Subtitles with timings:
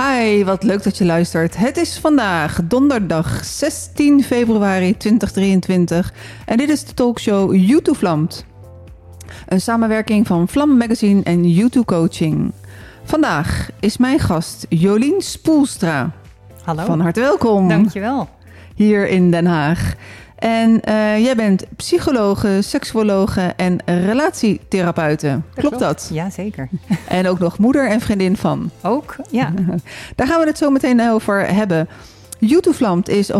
[0.00, 1.56] Hi, wat leuk dat je luistert.
[1.56, 6.12] Het is vandaag donderdag 16 februari 2023
[6.46, 8.44] en dit is de talkshow YouTube Vlamt.
[9.48, 12.52] Een samenwerking van Vlam Magazine en YouTube Coaching.
[13.04, 16.10] Vandaag is mijn gast Jolien Spoelstra.
[16.62, 16.84] Hallo.
[16.84, 17.68] Van harte welkom.
[17.68, 18.28] Dankjewel.
[18.74, 19.94] Hier in Den Haag.
[20.40, 25.40] En uh, jij bent psychologe, seksuologe en relatietherapeute.
[25.54, 26.10] klopt, dat?
[26.12, 26.68] Ja, zeker.
[27.08, 28.70] En ook nog moeder en vriendin van.
[28.82, 29.52] Ook, ja.
[30.16, 31.88] Daar gaan we het zo meteen over hebben.
[32.38, 33.36] YouTube Vlamt is 100%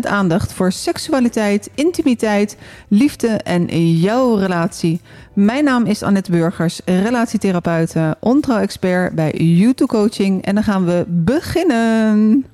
[0.00, 2.56] aandacht voor seksualiteit, intimiteit,
[2.88, 3.66] liefde en
[3.98, 5.00] jouw relatie.
[5.32, 10.44] Mijn naam is Annette Burgers, relatietherapeute, ontrouw-expert bij YouTube Coaching.
[10.44, 12.46] En dan gaan we beginnen.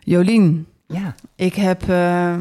[0.00, 1.14] Jolien, ja.
[1.36, 2.32] Ik heb uh,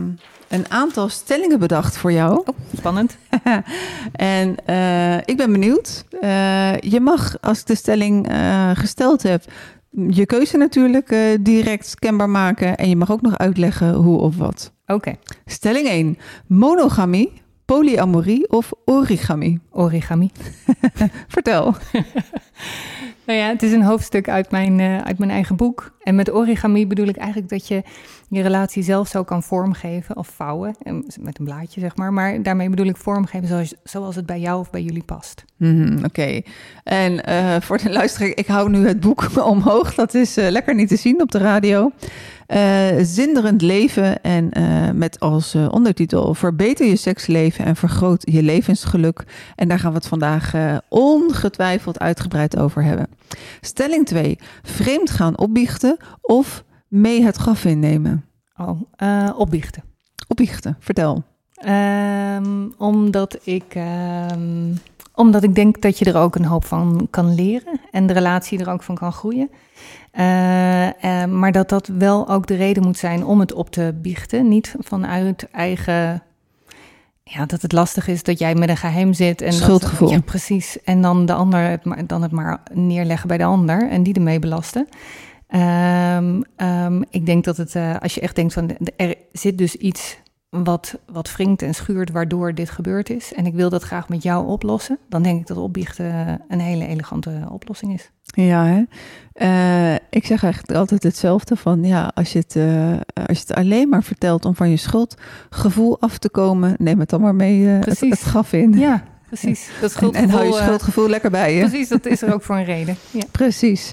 [0.48, 2.44] een aantal stellingen bedacht voor jou.
[2.46, 2.48] Oh,
[2.78, 3.18] spannend.
[4.12, 6.06] en uh, ik ben benieuwd.
[6.22, 8.28] Uh, je mag, als ik de stelling
[8.74, 9.44] gesteld heb,
[10.10, 12.78] je keuze natuurlijk direct kenbaar maken.
[12.78, 14.72] En je mag ook nog uitleggen hoe of wat.
[14.88, 15.16] Oké.
[15.46, 16.18] Stelling 1.
[16.48, 19.60] Monogamie, polyamorie of origami?
[19.72, 20.32] Origami.
[21.28, 21.76] Vertel.
[23.30, 25.92] Nou ja, het is een hoofdstuk uit mijn, uh, uit mijn eigen boek.
[26.04, 27.84] En met origami bedoel ik eigenlijk dat je
[28.30, 30.76] je relatie zelf zo kan vormgeven of vouwen.
[31.20, 32.14] Met een blaadje, zeg maar.
[32.14, 35.46] Maar daarmee bedoel ik vormgeven zoals, zoals het bij jou of bij jullie past.
[35.58, 36.42] Mm, Oké.
[36.84, 39.96] En uh, voor de luisteraar, ik hou nu het boek omhoog.
[39.96, 41.92] Dat is uh, lekker niet te zien op de radio.
[42.54, 48.44] Uh, zinderend leven en uh, met als uh, ondertitel Verbeter je seksleven en vergroot je
[48.44, 49.24] levensgeluk.
[49.56, 50.54] En daar gaan we het vandaag
[50.88, 53.08] ongetwijfeld uitgebreid over hebben.
[53.62, 54.38] Stelling 2.
[54.62, 58.26] Vreemd gaan opbiechten of mee het graf innemen?
[58.58, 58.82] Oh,
[59.38, 59.84] opbiechten.
[60.28, 61.24] Opbiechten, vertel.
[61.66, 63.76] Um, omdat ik...
[64.32, 64.78] Um
[65.20, 68.60] omdat ik denk dat je er ook een hoop van kan leren en de relatie
[68.60, 69.50] er ook van kan groeien.
[70.20, 73.94] Uh, uh, maar dat dat wel ook de reden moet zijn om het op te
[74.02, 74.48] biechten.
[74.48, 76.24] Niet vanuit eigen.
[77.24, 79.42] Ja, dat het lastig is dat jij met een geheim zit.
[79.42, 80.08] En Schuldgevoel.
[80.08, 80.84] Dat, ja, precies.
[80.84, 84.14] En dan de ander het maar, dan het maar neerleggen bij de ander en die
[84.14, 84.88] ermee belasten.
[85.56, 89.76] Um, um, ik denk dat het, uh, als je echt denkt van er zit dus
[89.76, 90.18] iets
[90.50, 93.34] wat, wat wringt en schuurt waardoor dit gebeurd is.
[93.34, 94.98] En ik wil dat graag met jou oplossen.
[95.10, 98.12] Dan denk ik dat opbiechten een hele elegante oplossing is.
[98.46, 98.84] Ja, hè?
[99.42, 102.92] Uh, ik zeg eigenlijk altijd hetzelfde van ja, als je, het, uh,
[103.28, 107.10] als je het alleen maar vertelt om van je schuldgevoel af te komen, neem het
[107.10, 108.80] dan maar mee uh, het, het graf in.
[108.80, 109.70] Ja, precies.
[109.82, 111.60] Dat schuldgevoel, en, en hou je schuldgevoel lekker bij je.
[111.60, 112.96] Precies, dat is er ook voor een reden.
[113.12, 113.24] Ja.
[113.32, 113.92] Precies.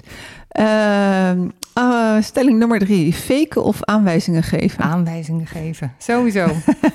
[0.59, 4.83] Uh, stelling nummer drie: faken of aanwijzingen geven?
[4.83, 6.47] Aanwijzingen geven, sowieso.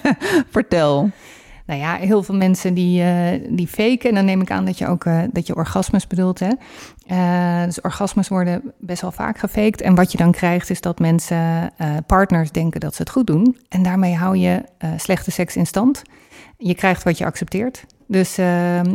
[0.50, 1.10] Vertel.
[1.66, 4.08] Nou ja, heel veel mensen die, uh, die faken.
[4.08, 6.40] En dan neem ik aan dat je ook uh, dat je orgasmes bedoelt.
[6.40, 6.50] Hè?
[7.06, 9.80] Uh, dus orgasmes worden best wel vaak gefaked.
[9.80, 11.72] En wat je dan krijgt is dat mensen,
[12.06, 13.56] partners denken dat ze het goed doen.
[13.68, 14.62] En daarmee hou je
[14.96, 16.02] slechte seks in stand.
[16.56, 17.84] Je krijgt wat je accepteert.
[18.06, 18.38] Dus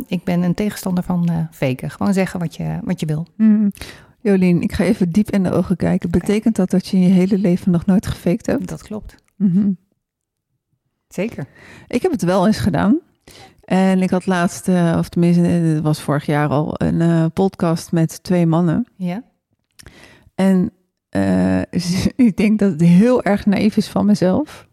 [0.06, 1.90] ik ben een tegenstander van faken.
[1.90, 3.26] Gewoon zeggen wat je, wat je wil.
[3.36, 3.72] Mm.
[4.20, 6.10] Jolien, ik ga even diep in de ogen kijken.
[6.10, 8.68] Betekent dat dat je in je hele leven nog nooit gefaked hebt?
[8.68, 9.14] Dat klopt.
[9.36, 9.76] Mm -hmm.
[11.08, 11.46] Zeker.
[11.86, 13.00] Ik heb het wel eens gedaan.
[13.64, 17.92] En ik had laatst, uh, of tenminste, het was vorig jaar al, een uh, podcast
[17.92, 18.86] met twee mannen.
[18.96, 19.22] Ja.
[20.34, 20.70] En
[21.16, 21.60] uh,
[22.16, 24.66] ik denk dat het heel erg naïef is van mezelf.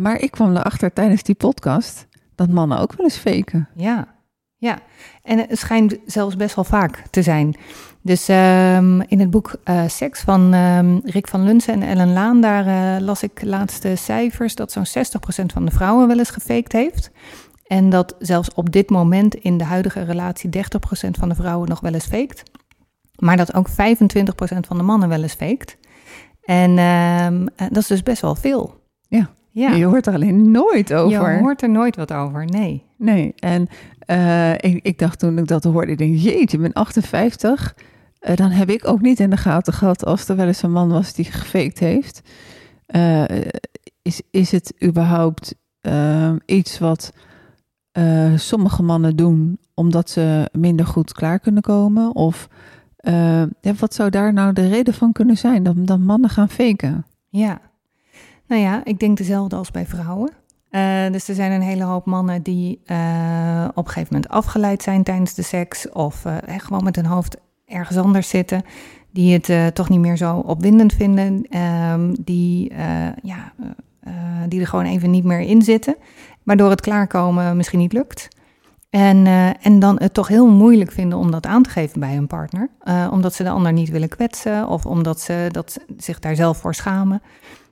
[0.00, 3.68] maar ik kwam erachter tijdens die podcast dat mannen ook wel eens faken.
[3.74, 4.14] Ja,
[4.56, 4.78] ja.
[5.22, 7.54] En het schijnt zelfs best wel vaak te zijn.
[8.02, 12.40] Dus um, in het boek uh, Seks van um, Rick van Lunsen en Ellen Laan,
[12.40, 16.72] daar uh, las ik laatste cijfers dat zo'n 60% van de vrouwen wel eens gefaked
[16.72, 17.10] heeft.
[17.66, 20.60] En dat zelfs op dit moment in de huidige relatie 30%
[21.10, 22.42] van de vrouwen nog wel eens faked.
[23.18, 23.72] Maar dat ook 25%
[24.66, 25.78] van de mannen wel eens faked.
[26.42, 28.80] En um, dat is dus best wel veel.
[29.08, 29.30] Ja.
[29.50, 29.70] Ja.
[29.72, 31.32] Je hoort er alleen nooit over.
[31.32, 32.84] Je hoort er nooit wat over, nee.
[32.96, 33.68] Nee, en
[34.06, 37.74] uh, ik, ik, dacht toen ik dat hoorde, ik denk, jeetje, ik ben 58.
[38.22, 40.72] Uh, dan heb ik ook niet in de gaten gehad als er wel eens een
[40.72, 42.22] man was die gefaked heeft.
[42.86, 43.24] Uh,
[44.02, 45.54] is, is het überhaupt
[46.46, 47.12] iets wat
[48.36, 52.14] sommige mannen doen omdat ze minder goed klaar kunnen komen?
[52.14, 52.48] Of
[53.78, 57.06] wat zou daar nou de reden van kunnen zijn dat, mannen gaan faken?
[57.28, 57.60] Ja,
[58.46, 60.30] nou ja, ik denk dezelfde als bij vrouwen.
[61.12, 62.80] Dus er zijn een hele hoop mannen die
[63.74, 65.90] op een gegeven moment afgeleid zijn tijdens de seks.
[65.90, 67.36] Of gewoon met hun hoofd
[67.72, 68.62] ergens anders zitten.
[69.10, 71.46] Die het toch niet meer zo opwindend vinden.
[71.90, 72.72] Um, die,
[73.22, 73.52] ja,
[74.48, 75.96] die er gewoon even niet meer in zitten.
[76.42, 78.28] Waardoor het klaarkomen misschien niet lukt.
[78.92, 82.16] En, eh, en dan het toch heel moeilijk vinden om dat aan te geven bij
[82.16, 82.70] een partner.
[83.10, 86.74] Omdat ze de ander niet willen kwetsen of omdat ze dat, zich daar zelf voor
[86.74, 87.22] schamen.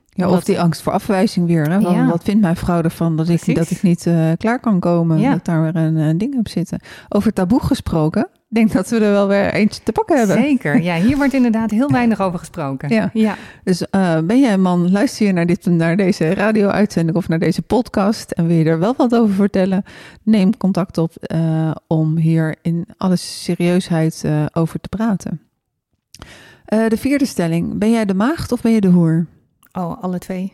[0.09, 1.69] Ja, of die angst voor afwijzing weer.
[1.69, 1.79] Hè?
[1.79, 5.19] Want, Wat vindt mijn vrouw ervan dat ik, dat ik niet uh, klaar kan komen?
[5.19, 5.31] Ja.
[5.31, 6.79] Dat daar weer een, een ding op zitten.
[7.09, 10.35] Over taboe gesproken denk dat we er wel weer eentje te pakken hebben.
[10.35, 10.95] Zeker, ja.
[10.95, 12.89] Hier wordt inderdaad heel weinig over gesproken.
[12.89, 13.09] Ja.
[13.13, 13.37] ja.
[13.63, 17.39] Dus uh, ben jij een man, luister je naar, dit, naar deze radio-uitzending of naar
[17.39, 19.83] deze podcast en wil je er wel wat over vertellen?
[20.23, 25.41] Neem contact op uh, om hier in alle serieusheid uh, over te praten.
[26.65, 29.25] de vierde stelling, ben jij de maagd of ben je de hoer?
[29.71, 30.53] Oh, alle twee.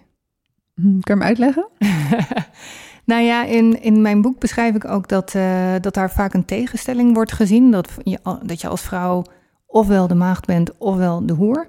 [0.75, 1.67] Hm, kan je me uitleggen?
[3.07, 6.45] Nou ja, in, in mijn boek beschrijf ik ook dat, uh, dat daar vaak een
[6.45, 7.71] tegenstelling wordt gezien.
[7.71, 9.24] Dat je, dat je als vrouw
[9.65, 11.68] ofwel de maagd bent ofwel de hoer.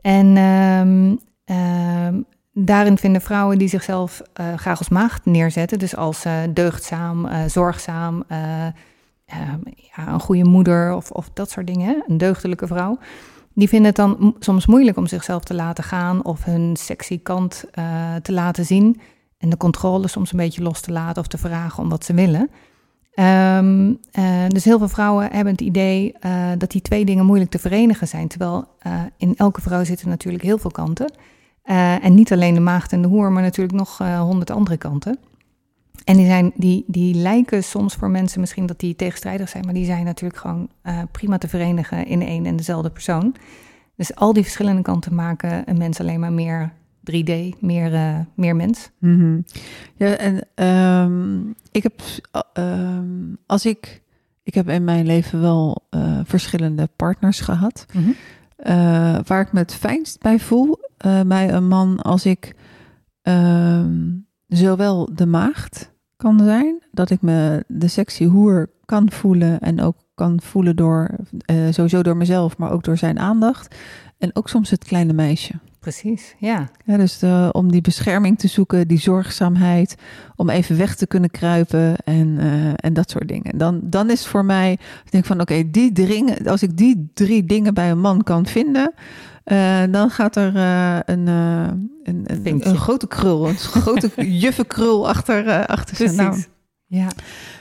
[0.00, 6.26] En um, um, daarin vinden vrouwen die zichzelf uh, graag als maagd neerzetten, dus als
[6.26, 8.70] uh, deugdzaam, zorgzaam, ehm,
[9.96, 12.98] ja, een goede moeder of, of dat soort dingen, een deugdelijke vrouw.
[13.54, 17.64] Die vinden het dan soms moeilijk om zichzelf te laten gaan of hun sexy kant
[18.22, 19.00] te laten zien
[19.40, 22.14] en de controle soms een beetje los te laten of te vragen om wat ze
[22.14, 22.50] willen.
[23.14, 27.50] Um, uh, dus heel veel vrouwen hebben het idee uh, dat die twee dingen moeilijk
[27.50, 28.28] te verenigen zijn.
[28.28, 31.12] Terwijl uh, in elke vrouw zitten natuurlijk heel veel kanten.
[32.02, 35.18] en niet alleen de maagd en de hoer, maar natuurlijk nog honderd andere kanten.
[36.04, 39.74] En die, zijn, die, die lijken soms voor mensen misschien dat die tegenstrijdig zijn, maar
[39.74, 40.68] die zijn natuurlijk gewoon
[41.12, 43.34] prima te verenigen in één en dezelfde persoon.
[43.96, 46.72] Dus al die verschillende kanten maken een mens alleen maar meer
[47.10, 48.90] 3D, meer, uh, meer mens.
[48.98, 49.44] Mm -hmm.
[49.94, 50.64] Ja, en
[51.04, 52.00] um, ik heb,
[52.58, 54.02] um, als ik,
[54.42, 57.86] ik heb in mijn leven wel uh, verschillende partners gehad.
[57.92, 58.14] Mm -hmm.
[58.58, 60.78] uh, waar ik me het fijnst bij voel,
[61.26, 62.56] bij een man als ik
[63.22, 69.80] um, zowel de maagd kan zijn, dat ik me de sexy hoer kan voelen en
[69.80, 71.16] ook kan voelen door,
[71.70, 73.76] sowieso door mezelf, maar ook door zijn aandacht.
[74.18, 75.54] En ook soms het kleine meisje.
[75.80, 76.68] Precies, ja.
[76.84, 79.94] ja dus de, om die bescherming te zoeken, die zorgzaamheid,
[80.36, 83.58] om even weg te kunnen kruipen en, uh, en dat soort dingen.
[83.58, 84.72] Dan, dan is voor mij,
[85.04, 88.46] ik denk van oké, die drie, als ik die drie dingen bij een man kan
[88.46, 88.92] vinden,
[89.44, 95.66] uh, dan gaat er uh, een, een, een, een, grote krul, een grote juffenkrul achter,
[95.66, 96.44] achter zijn naam.
[96.86, 97.08] Ja.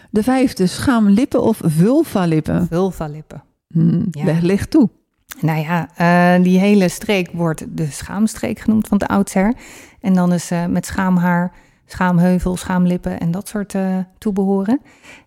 [0.10, 2.68] De vijfde, schaamlippen of vulva-lippen?
[2.68, 3.44] Vulva-lippen.
[3.68, 4.38] Hmm, ja.
[4.42, 4.90] Leg toe.
[5.42, 5.90] Nou ja,
[6.38, 9.54] uh, die hele streek wordt de schaamstreek genoemd van de oudsher.
[10.02, 11.52] En dan is uh, met schaamhaar,
[11.86, 14.82] schaamheuvel, schaamlippen en dat soort uh, toebehoren.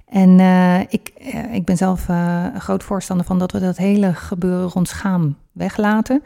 [0.06, 0.40] En
[0.88, 1.12] ik,
[1.52, 6.22] ik ben zelf een groot voorstander van dat we dat hele gebeuren rond schaam weglaten.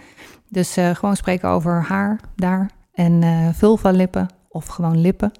[0.48, 3.22] Dus gewoon spreken over haar daar en
[3.54, 5.32] vulva lippen of gewoon lippen.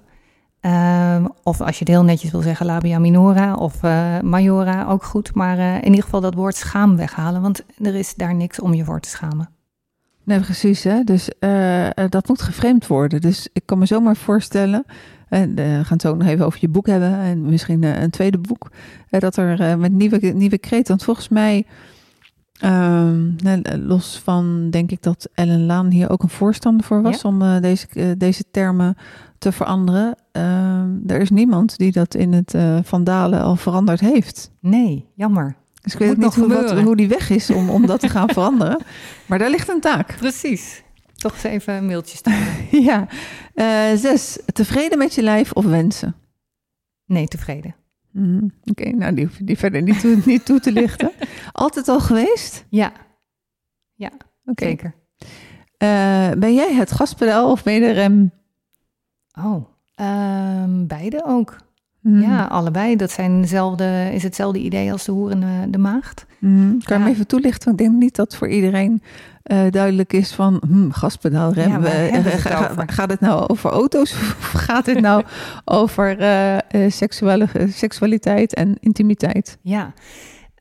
[0.67, 5.03] Uh, of als je het heel netjes wil zeggen, labia minora of uh, majora, ook
[5.03, 5.33] goed.
[5.33, 8.73] Maar uh, in ieder geval dat woord schaam weghalen, want er is daar niks om
[8.73, 9.49] je voor te schamen.
[10.23, 10.83] Nee, precies.
[10.83, 11.03] Hè?
[11.03, 13.21] Dus uh, dat moet geframed worden.
[13.21, 14.85] Dus ik kan me zomaar voorstellen,
[15.29, 18.37] en we gaan het zo nog even over je boek hebben en misschien een tweede
[18.37, 18.71] boek,
[19.09, 21.65] dat er met nieuwe, nieuwe kreten, want volgens mij...
[22.63, 23.35] Um,
[23.85, 27.29] los van, denk ik dat Ellen Laan hier ook een voorstander voor was ja.
[27.29, 28.97] om deze, deze termen
[29.37, 30.15] te veranderen.
[30.37, 34.51] Uh, er is niemand die dat in het uh, Vandalen al veranderd heeft.
[34.59, 35.55] Nee, jammer.
[35.81, 38.29] Dus ik weet niet hoe, wat, hoe, die weg is om, om dat te gaan
[38.37, 38.81] veranderen.
[39.25, 40.15] Maar daar ligt een taak.
[40.17, 40.83] Precies.
[41.15, 42.47] Toch eens even een mailtje sturen.
[42.89, 43.07] ja.
[43.55, 46.15] Uh, zes, tevreden met je lijf of wensen?
[47.05, 47.75] Nee, tevreden.
[48.11, 51.11] Mm, Oké, okay, nou die hoef je die verder niet toe, niet toe te lichten.
[51.51, 52.65] Altijd al geweest?
[52.69, 52.91] Ja.
[53.93, 54.11] Ja,
[54.45, 54.67] okay.
[54.67, 54.95] zeker.
[55.83, 58.31] Uh, ben jij het gaspedaal of ben je de rem?
[59.39, 59.65] Oh,
[60.63, 61.57] um, beide ook.
[62.01, 62.21] Mm.
[62.21, 62.95] Ja, allebei.
[62.95, 66.25] Dat zijn dezelfde, is hetzelfde idee als de hoer en de, maagd.
[66.39, 66.81] Mm.
[66.83, 67.09] Kan je ja.
[67.09, 67.71] me even toelichten?
[67.71, 69.01] Ik denk niet dat voor iedereen
[69.43, 71.83] uh, duidelijk is van hmm, gaspedaal rem.
[71.83, 75.23] Ja, uh, ga, gaat het nou over auto's of gaat het nou
[75.65, 79.57] over uh, seksuele, seksualiteit en intimiteit?
[79.61, 79.93] Ja,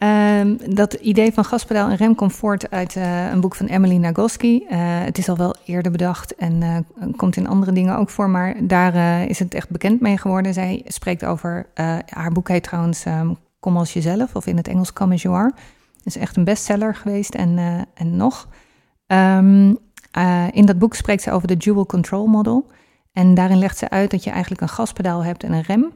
[0.03, 3.97] Um, dat idee van gaspedaal en rem komt voort uit uh, een boek van Emily
[3.97, 4.57] Nagoski.
[4.57, 6.77] Uh, het is al wel eerder bedacht en uh,
[7.17, 10.55] komt in andere dingen ook voor, maar daar is het echt bekend mee geworden.
[10.55, 11.67] Zij spreekt over,
[12.07, 15.35] haar boek heet trouwens um, Kom als jezelf, of in het Engels Come as you
[15.35, 15.53] are.
[16.05, 17.59] Is echt een bestseller geweest en,
[17.95, 18.49] en nog.
[19.07, 19.79] Um,
[20.51, 22.67] in dat boek spreekt ze over de dual control model.
[23.13, 25.93] En daarin legt ze uit dat je eigenlijk een gaspedaal hebt en een rem.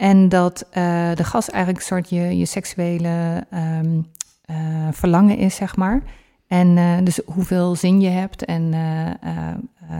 [0.00, 0.74] En dat uh,
[1.14, 3.46] de gas eigenlijk een soort je, je seksuele
[3.80, 4.06] um,
[4.50, 4.56] uh,
[4.90, 6.02] verlangen is, zeg maar.
[6.46, 8.68] En uh, dus hoeveel zin je hebt en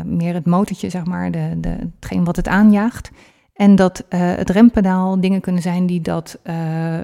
[0.04, 3.10] meer het motortje, zeg maar, de, de, hetgeen wat het aanjaagt.
[3.54, 6.38] En dat het rempedaal dingen kunnen zijn die dat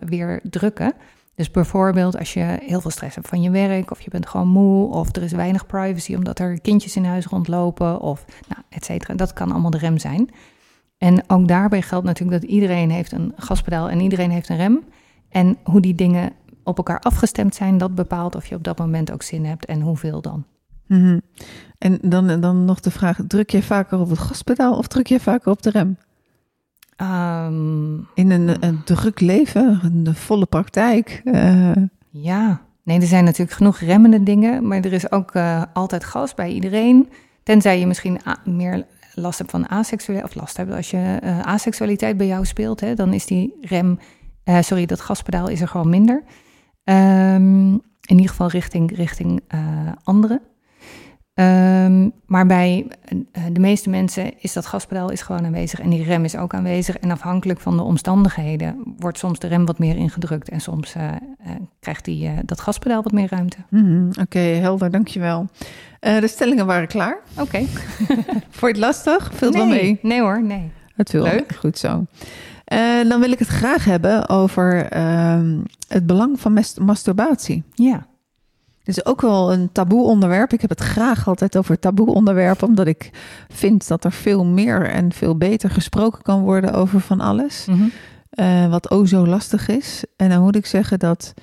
[0.07, 0.93] weer drukken.
[1.35, 4.49] Dus bijvoorbeeld als je heel veel stress hebt van je werk, of je bent gewoon
[4.49, 8.85] moe, of er is weinig privacy omdat er kindjes in huis rondlopen, of nou, et
[8.85, 9.15] cetera.
[9.15, 10.31] Dat kan allemaal de rem zijn.
[10.99, 14.85] En ook daarbij geldt natuurlijk dat iedereen heeft een gaspedaal en iedereen heeft een rem.
[15.29, 19.13] En hoe die dingen op elkaar afgestemd zijn, dat bepaalt of je op dat moment
[19.13, 20.45] ook zin hebt en hoeveel dan.
[20.87, 21.21] Mm
[21.79, 25.21] En dan, dan nog de vraag: druk je vaker op het gaspedaal of druk je
[25.21, 25.97] vaker op de rem?
[26.97, 31.21] Um, In een, een, druk leven, een volle praktijk.
[31.25, 31.73] Uh...
[32.11, 36.35] Ja, nee, er zijn natuurlijk genoeg remmende dingen, maar er is ook uh, altijd gas
[36.35, 37.09] bij iedereen.
[37.43, 38.87] Tenzij je misschien meer
[39.21, 42.95] last hebt van aseksualiteit, of last hebt als je uh, aseksualiteit bij jou speelt, hè,
[42.95, 43.99] dan is die rem,
[44.61, 46.23] sorry, dat gaspedaal is er gewoon minder.
[46.85, 49.41] Um, in ieder geval richting, richting
[50.05, 50.41] anderen.
[51.41, 52.87] Um, maar bij
[53.33, 56.55] eh, de meeste mensen is dat gaspedaal is gewoon aanwezig en die rem is ook
[56.55, 56.99] aanwezig.
[56.99, 61.03] En afhankelijk van de omstandigheden wordt soms de rem wat meer ingedrukt en soms uh,
[61.03, 61.51] uh,
[61.81, 63.57] krijgt die, dat gaspedaal wat meer ruimte.
[63.71, 65.49] Mm Oké, okay, helder, dankjewel.
[66.01, 67.19] de stellingen waren klaar.
[67.33, 67.43] Oké.
[67.43, 67.67] Okay.
[68.59, 69.41] Vond je het lastig?
[69.41, 69.99] Nee, wel mee?
[70.03, 70.71] Nee hoor, nee.
[70.95, 71.13] Het.
[71.13, 71.55] Leuk.
[71.55, 72.05] Goed zo.
[73.09, 77.63] dan wil ik het graag hebben over ehm, het belang van masturbatie.
[77.75, 78.07] Ja.
[78.87, 80.53] Het is ook wel een taboe onderwerp.
[80.53, 83.11] Ik heb het graag altijd over taboe onderwerpen, omdat ik
[83.49, 87.67] vind dat er veel meer en veel beter gesproken kan worden over van alles.
[87.67, 87.85] Mhm.
[88.31, 90.05] Eh, wat o zo lastig is.
[90.17, 91.35] En dan moet ik zeggen dat,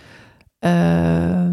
[0.59, 1.47] uh,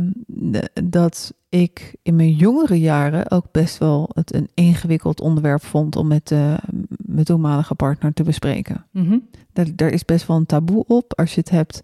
[0.85, 6.07] dat ik in mijn jongere jaren ook best wel het een ingewikkeld onderwerp vond om
[6.07, 6.55] met uh,
[6.89, 8.87] mijn toenmalige partner te bespreken.
[8.91, 9.29] Mm
[9.75, 11.81] daar is best wel een taboe op als je het hebt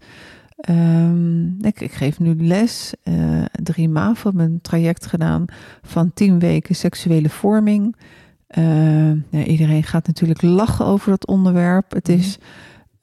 [0.69, 5.45] Um, ik, ik, geef nu les, uh, drie MAVO, mijn traject gedaan
[5.81, 7.95] van tien weken seksuele vorming.
[8.57, 11.91] Uh, ja, iedereen gaat natuurlijk lachen over dat onderwerp.
[11.91, 12.37] Het is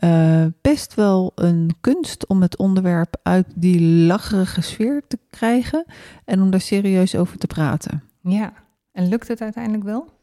[0.05, 5.85] uh, best wel een kunst om het onderwerp uit die lacherige sfeer te krijgen
[6.25, 8.03] en om daar serieus over te praten.
[8.21, 8.53] Ja,
[8.93, 10.14] en lukt het uiteindelijk wel?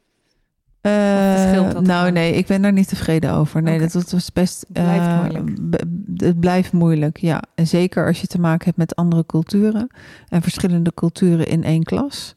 [0.82, 3.62] Uh, nou, nee, ik ben daar niet tevreden over.
[3.62, 4.66] Nee, dat, dat, was best.
[4.74, 5.84] Het blijft uh, moeilijk.
[6.16, 7.44] Het blijft moeilijk, ja.
[7.56, 9.88] En zeker als je te maken hebt met andere culturen
[10.30, 12.36] en verschillende culturen in één klas,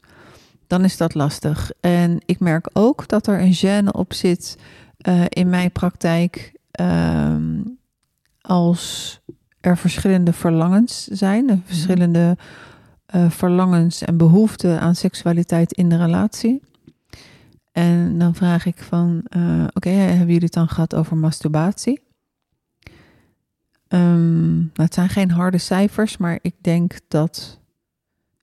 [0.67, 1.71] dan is dat lastig.
[1.79, 4.57] En ik merk ook dat er een gêne op zit
[5.07, 6.53] uh, in mijn praktijk.
[6.71, 7.61] Ehm,
[8.41, 9.19] als
[9.61, 11.57] er verschillende verlangens zijn, mhm.
[11.65, 12.37] verschillende
[13.29, 16.61] verlangens en behoeften aan seksualiteit in de relatie.
[17.75, 22.01] En dan vraag ik van, uh, oké, hebben jullie het dan gehad over masturbatie?
[23.87, 27.59] Um, nou, het zijn geen harde cijfers, maar ik denk dat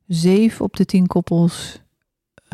[0.06, 1.82] zeven op de tien koppels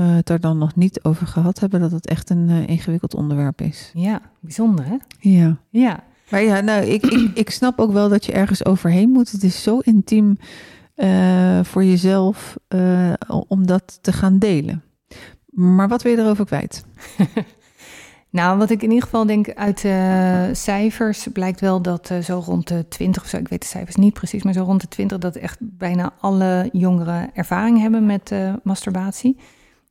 [0.00, 3.14] uh, het er dan nog niet over gehad hebben dat het echt een uh, ingewikkeld
[3.14, 3.90] onderwerp is.
[3.94, 4.96] Ja, bijzonder hè?
[5.18, 5.56] Ja.
[5.70, 6.04] Ja.
[6.30, 9.30] Maar ja, nou, ik, ik, ik snap ook wel dat je ergens overheen moet.
[9.30, 10.38] Het is zo intiem
[10.96, 12.56] uh, voor jezelf
[13.48, 14.82] om dat te gaan delen.
[15.58, 16.84] Maar wat wil je erover kwijt?
[18.30, 22.42] nou, wat ik in ieder geval denk uit uh, cijfers blijkt wel dat uh, zo
[22.44, 24.88] rond de 20 of zo, ik weet de cijfers niet precies, maar zo rond de
[24.88, 29.36] 20 dat echt bijna alle jongeren ervaring hebben met uh, masturbatie.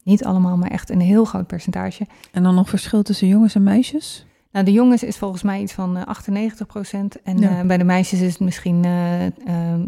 [0.04, 2.08] Niet allemaal, maar echt een heel groot percentage.
[2.32, 4.27] En dan nog verschil tussen jongens en meisjes?
[4.52, 7.22] Nou, de jongens is volgens mij iets van 98 eh, procent.
[7.22, 7.50] En ja.
[7.50, 9.32] uh, bij de meisjes is het misschien uh, uh,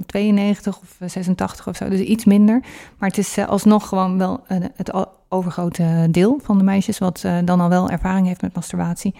[0.06, 1.89] 92 of 86 of zo.
[1.89, 2.60] Dus iets minder.
[2.98, 4.44] Maar het is alsnog gewoon wel
[4.75, 4.94] het
[5.30, 6.98] overgrote deel van de meisjes...
[6.98, 9.16] wat dan al wel ervaring heeft met masturbatie.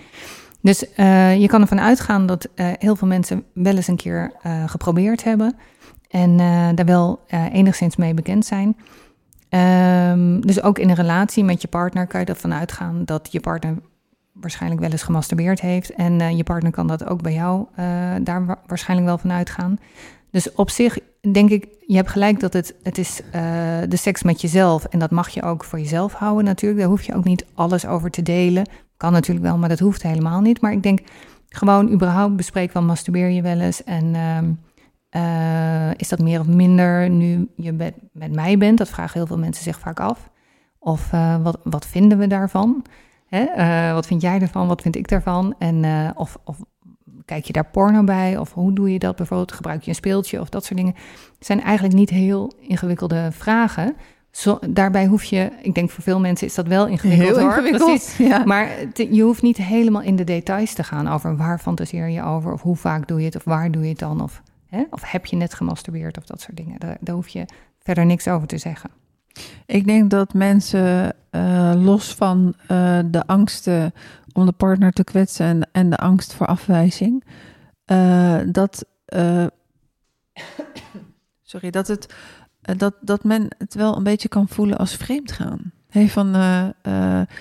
[0.62, 0.80] Dus
[1.40, 4.32] je kan ervan uitgaan dat heel veel mensen wel eens een keer
[4.66, 5.56] geprobeerd hebben...
[6.10, 6.38] en
[6.76, 7.20] daar wel
[7.52, 8.76] enigszins mee bekend zijn...
[9.50, 13.40] Um, dus ook in een relatie met je partner kan je ervan uitgaan dat je
[13.40, 13.78] partner
[14.42, 15.94] waarschijnlijk wel eens gemasturbeerd heeft.
[15.94, 17.86] En uh, je partner kan dat ook bij jou uh,
[18.22, 19.80] daar wa waarschijnlijk wel van uitgaan.
[20.32, 20.98] Dus op zich
[21.32, 23.32] denk ik, je hebt gelijk dat het, het is uh,
[23.88, 24.86] de seks met jezelf.
[24.86, 26.82] En dat mag je ook voor jezelf houden natuurlijk.
[26.82, 28.70] Daar hoef je ook niet alles over te delen.
[28.98, 30.62] Kan natuurlijk wel, maar dat hoeft helemaal niet.
[30.62, 31.00] Maar ik denk
[31.50, 33.84] gewoon überhaupt bespreek van masturbeer je wel eens.
[33.84, 34.16] En
[35.96, 38.78] is dat meer of minder nu je met, met mij bent?
[38.78, 40.30] Dat vragen heel veel mensen zich vaak af.
[40.80, 41.10] Of
[41.44, 42.86] wat, wat vinden we daarvan?
[43.30, 43.46] Hè?
[43.58, 44.68] Uh, wat vind jij ervan?
[44.68, 45.56] Wat vind ik daarvan?
[45.58, 46.58] En uh, of, of
[47.26, 48.38] kijk je daar porno bij?
[48.38, 49.52] Of hoe doe je dat bijvoorbeeld?
[49.52, 50.96] Gebruik je een speeltje of dat soort dingen?
[51.38, 53.96] Het zijn eigenlijk niet heel ingewikkelde vragen.
[54.32, 57.38] Zo, daarbij hoef je, ik denk voor veel mensen is dat wel ingewikkeld.
[57.38, 58.44] Heel ingewikkeld, ja.
[58.46, 62.24] Maar te, je hoeft niet helemaal in de details te gaan over waar fantaseer je
[62.24, 64.84] over, of hoe vaak doe je het, of waar doe je het dan, of, hè?
[64.90, 66.80] of heb je net gemasturbeerd, of dat soort dingen.
[66.80, 67.46] Daar, daar hoef je
[67.80, 68.90] verder niks over te zeggen.
[69.66, 73.94] Ik denk dat mensen uh, los van uh, de angsten
[74.34, 77.24] om de partner te kwetsen en, en de angst voor afwijzing,
[77.92, 78.86] uh, dat,
[81.44, 82.14] sorry, dat, het,
[82.62, 85.72] dat, dat men het wel een beetje kan voelen als vreemdgaan.
[85.90, 86.36] Hey, van,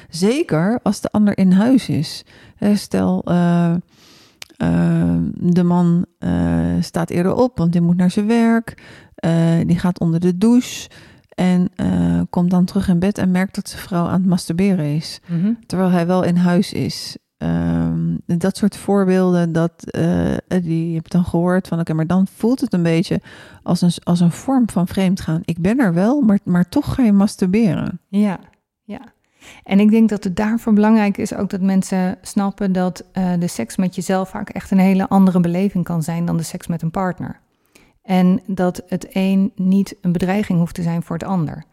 [0.08, 2.24] zeker als de ander in huis is.
[2.74, 3.22] stel,
[5.34, 6.06] de man
[6.80, 8.82] staat eerder op, want die moet naar zijn werk.
[9.66, 10.88] die gaat onder de douche.
[11.38, 14.94] En uh, komt dan terug in bed en merkt dat zijn vrouw aan het masturberen
[14.94, 15.20] is.
[15.26, 15.52] Mhm.
[15.66, 17.16] Terwijl hij wel in huis is.
[17.38, 22.26] Um, dat soort voorbeelden, dat, uh, die heb ik dan gehoord van oké, maar dan
[22.26, 23.20] voelt het een beetje
[23.62, 25.40] als een, als een vorm van vreemdgaan.
[25.44, 28.00] Ik ben er wel, maar, maar toch ga je masturberen.
[28.08, 28.38] Ja,
[28.84, 29.00] ja.
[29.64, 33.48] En ik denk dat het daarvoor belangrijk is ook dat mensen snappen dat uh, de
[33.48, 36.82] seks met jezelf vaak echt een hele andere beleving kan zijn dan de seks met
[36.82, 37.40] een partner.
[38.08, 41.64] En dat het een niet een bedreiging hoeft te zijn voor het ander.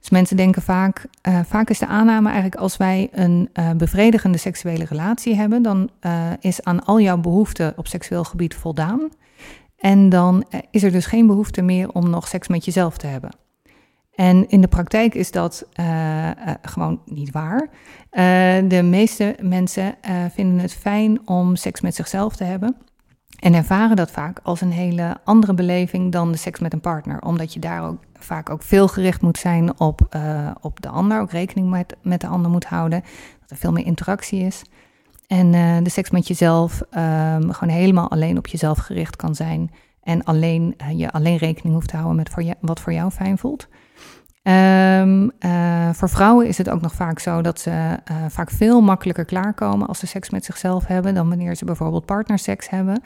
[0.00, 4.38] Dus mensen denken vaak, uh, vaak is de aanname eigenlijk als wij een uh, bevredigende
[4.38, 9.08] seksuele relatie hebben, dan uh, is aan al jouw behoeften op seksueel gebied voldaan.
[9.76, 13.30] En dan is er dus geen behoefte meer om nog seks met jezelf te hebben.
[14.14, 15.66] En in de praktijk is dat
[16.62, 17.68] gewoon niet waar.
[18.68, 19.94] de meeste mensen
[20.32, 22.76] vinden het fijn om seks met zichzelf te hebben.
[23.44, 27.22] En ervaren dat vaak als een hele andere beleving dan de seks met een partner.
[27.22, 31.20] Omdat je daar ook vaak ook veel gericht moet zijn op, uh, op de ander.
[31.20, 33.02] Ook rekening met, met de ander moet houden.
[33.40, 34.62] Dat er veel meer interactie is.
[35.26, 39.70] En uh, de seks met jezelf um, gewoon helemaal alleen op jezelf gericht kan zijn.
[40.02, 43.68] En alleen, uh, je alleen rekening hoeft te houden met wat voor jou fijn voelt.
[44.48, 48.80] Um, uh, voor vrouwen is het ook nog vaak zo dat ze uh, vaak veel
[48.80, 53.02] makkelijker klaarkomen als ze seks met zichzelf hebben dan wanneer ze bijvoorbeeld partnerseks hebben.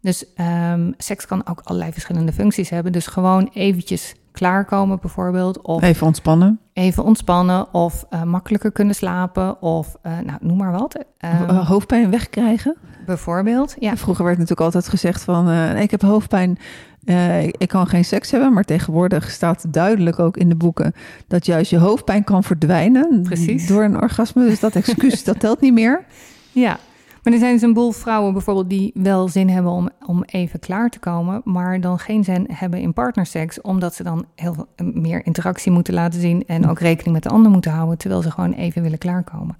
[0.00, 0.24] Dus
[0.72, 2.92] um, seks kan ook allerlei verschillende functies hebben.
[2.92, 5.60] Dus gewoon eventjes klaarkomen bijvoorbeeld.
[5.62, 6.60] Of even ontspannen.
[6.72, 11.04] Even ontspannen of uh, makkelijker kunnen slapen of nou, noem maar wat.
[11.48, 12.76] Um, hoofdpijn wegkrijgen.
[13.06, 13.96] Bijvoorbeeld, ja.
[13.96, 16.58] Vroeger werd natuurlijk altijd gezegd van ik heb hoofdpijn
[17.04, 20.94] uh, ik, kan geen seks hebben, maar tegenwoordig staat duidelijk ook in de boeken
[21.26, 23.66] dat juist je hoofdpijn kan verdwijnen Precies.
[23.66, 24.44] door een orgasme.
[24.44, 26.04] Dus dat excuus, dat telt niet meer.
[26.52, 26.78] Ja,
[27.22, 30.58] maar er zijn dus een boel vrouwen bijvoorbeeld die wel zin hebben om, om even
[30.58, 34.68] klaar te komen, maar dan geen zin hebben in partnerseks, omdat ze dan heel veel
[34.92, 38.30] meer interactie moeten laten zien en ook rekening met de ander moeten houden, terwijl ze
[38.30, 39.56] gewoon even willen klaarkomen.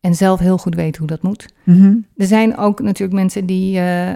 [0.00, 1.48] En zelf heel goed weten hoe dat moet.
[1.64, 4.14] Mm Er zijn ook natuurlijk mensen die, uh, uh,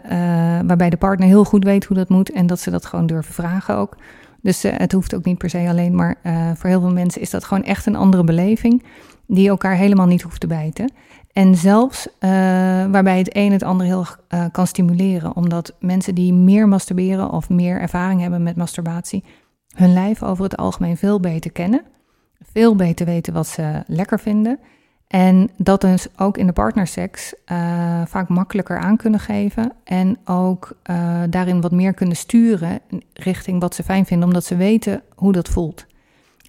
[0.67, 3.35] waarbij de partner heel goed weet hoe dat moet en dat ze dat gewoon durven
[3.35, 3.97] vragen ook.
[4.41, 6.17] Dus uh, het hoeft ook niet per se alleen, maar
[6.57, 8.85] voor heel veel mensen is dat gewoon echt een andere beleving
[9.27, 10.93] die elkaar helemaal niet hoeft te bijten.
[11.33, 12.09] En zelfs
[12.91, 14.07] waarbij het een het ander heel
[14.53, 19.25] kan stimuleren, omdat mensen die meer masturberen of meer ervaring hebben met masturbatie,
[19.77, 21.83] hun lijf over het algemeen veel beter kennen,
[22.53, 24.59] veel beter weten wat ze lekker vinden.
[25.13, 29.73] En dat dus ook in de partnerseks uh, vaak makkelijker aan kunnen geven.
[29.85, 32.81] En ook uh, daarin wat meer kunnen sturen
[33.13, 35.87] richting wat ze fijn vinden, omdat ze weten hoe dat voelt.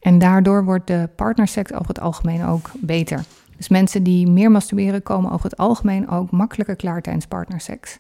[0.02, 3.24] En daardoor wordt de partnerseks over het algemeen ook beter.
[3.58, 8.00] Dus mensen die meer masturberen komen over het algemeen ook makkelijker klaar tijdens partnerseks.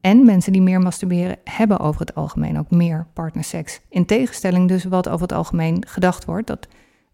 [0.00, 3.80] En mensen die meer masturberen hebben over het algemeen ook meer partnerseks.
[3.88, 6.68] In tegenstelling dus wat over het algemeen gedacht wordt, dat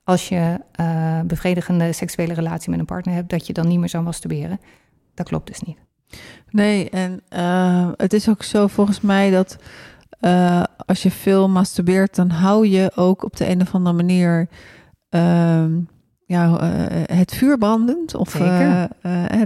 [0.04, 3.88] als je uh, bevredigende seksuele relatie met een partner hebt, dat je dan niet meer
[3.88, 4.60] zou masturberen.
[5.14, 5.78] Dat klopt dus niet.
[6.50, 9.56] Nee, en uh, het is ook zo volgens mij dat
[10.20, 14.48] uh, als je veel masturbeert, dan hou je ook op de een of andere manier
[15.08, 15.80] ehm,
[16.26, 16.64] ja,
[17.12, 18.14] het vuur brandend.
[18.14, 18.32] Of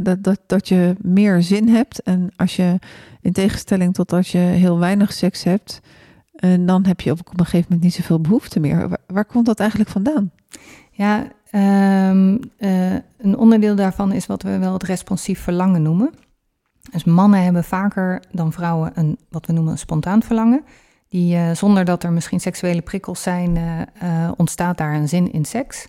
[0.02, 2.02] dat, dat, dat je meer zin hebt.
[2.02, 2.78] En als je
[3.20, 5.80] in tegenstelling tot als je heel weinig seks hebt,
[6.44, 8.88] en dan heb je op een gegeven moment niet zoveel behoefte meer.
[9.06, 10.30] Waar, komt dat eigenlijk vandaan?
[10.90, 11.26] Ja,
[12.10, 16.10] um, uh, een onderdeel daarvan is wat we wel het responsief verlangen noemen.
[16.90, 20.64] Dus mannen hebben vaker dan vrouwen een wat we noemen een spontaan verlangen.
[21.08, 25.44] Die uh, zonder dat er misschien seksuele prikkels zijn, uh, ontstaat daar een zin in
[25.44, 25.88] seks.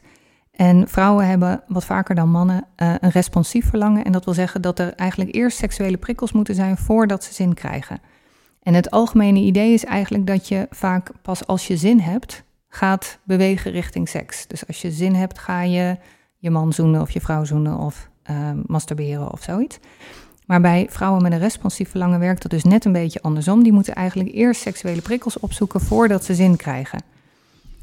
[0.52, 4.06] En vrouwen hebben wat vaker dan mannen een responsief verlangen.
[4.06, 7.54] En dat wil zeggen dat er eigenlijk eerst seksuele prikkels moeten zijn voordat ze zin
[7.54, 8.00] krijgen.
[8.66, 13.20] En het algemene idee is eigenlijk dat je vaak pas als je zin hebt, gaat
[13.24, 14.48] bewegen richting seks.
[14.48, 15.98] Dus als je zin hebt, ga je
[16.38, 19.80] je man zoenen of je vrouw zoenen of uh, masturberen of zoiets.
[20.46, 23.64] Maar bij vrouwen met een responsief verlangen werkt dat dus net een beetje andersom.
[23.64, 27.00] Die moeten eigenlijk eerst seksuele prikkels opzoeken voordat ze zin krijgen.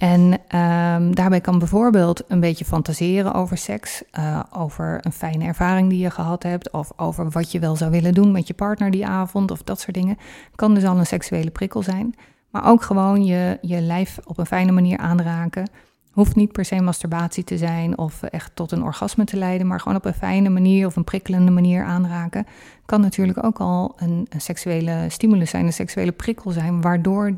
[0.03, 5.89] En um, daarbij kan bijvoorbeeld een beetje fantaseren over seks, uh, over een fijne ervaring
[5.89, 8.91] die je gehad hebt, of over wat je wel zou willen doen met je partner
[8.91, 10.17] die avond, of dat soort dingen.
[10.55, 12.15] Kan dus al een seksuele prikkel zijn.
[12.51, 15.71] Maar ook gewoon je, je lijf op een fijne manier aanraken.
[16.13, 19.81] Hoeft niet per se masturbatie te zijn of echt tot een orgasme te leiden, maar
[19.81, 22.47] gewoon op een fijne manier of een prikkelende manier aanraken.
[22.87, 27.33] Kan natuurlijk ook al een, een seksuele stimulus zijn, een seksuele prikkel zijn, waardoor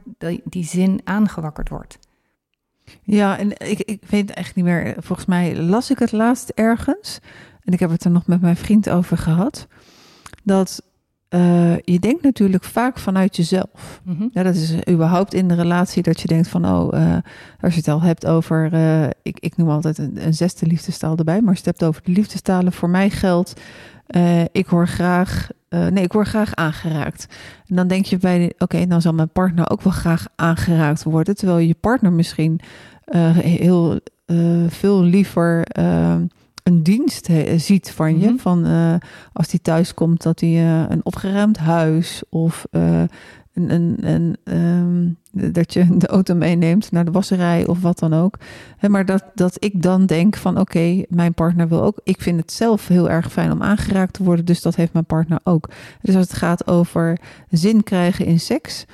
[0.45, 1.99] die zin aangewakkerd wordt.
[3.03, 4.95] Ja, en ik, ik weet echt niet meer.
[4.99, 7.19] Volgens mij las ik het laatst ergens.
[7.63, 9.67] En ik heb het er nog met mijn vriend over gehad.
[10.43, 10.83] Dat
[11.35, 14.01] uh, je denkt natuurlijk vaak vanuit jezelf.
[14.05, 14.27] Mhm.
[14.33, 17.17] Ja, dat is überhaupt in de relatie dat je denkt van, oh, uh,
[17.61, 21.17] als je het al hebt over, uh, ik, ik noem altijd een, een, zesde liefdestaal
[21.17, 23.61] erbij, maar als je het hebt over de liefdestalen, voor mij geldt,
[24.53, 27.27] ik hoor graag, nee, ik word graag aangeraakt.
[27.67, 31.37] En dan denk je bij, oké, dan zal mijn partner ook wel graag aangeraakt worden,
[31.37, 32.61] terwijl je partner misschien
[33.41, 34.01] heel
[34.69, 35.65] veel liever
[36.65, 38.27] een dienst ziet van je.
[38.27, 38.37] Mhm.
[38.37, 38.95] Van uh,
[39.33, 43.03] als hij thuis komt, dat hij uh, een opgeruimd huis of uh,
[43.55, 48.39] een, um, dat je de auto meeneemt naar de wasserij of wat dan ook.
[48.89, 52.01] Maar dat, dat ik dan denk van oké, mijn partner wil ook.
[52.03, 55.05] Ik vind het zelf heel erg fijn om aangeraakt te worden, dus dat heeft mijn
[55.05, 55.71] partner ook.
[56.01, 57.19] Dus als het gaat over
[57.51, 58.87] zin krijgen in seks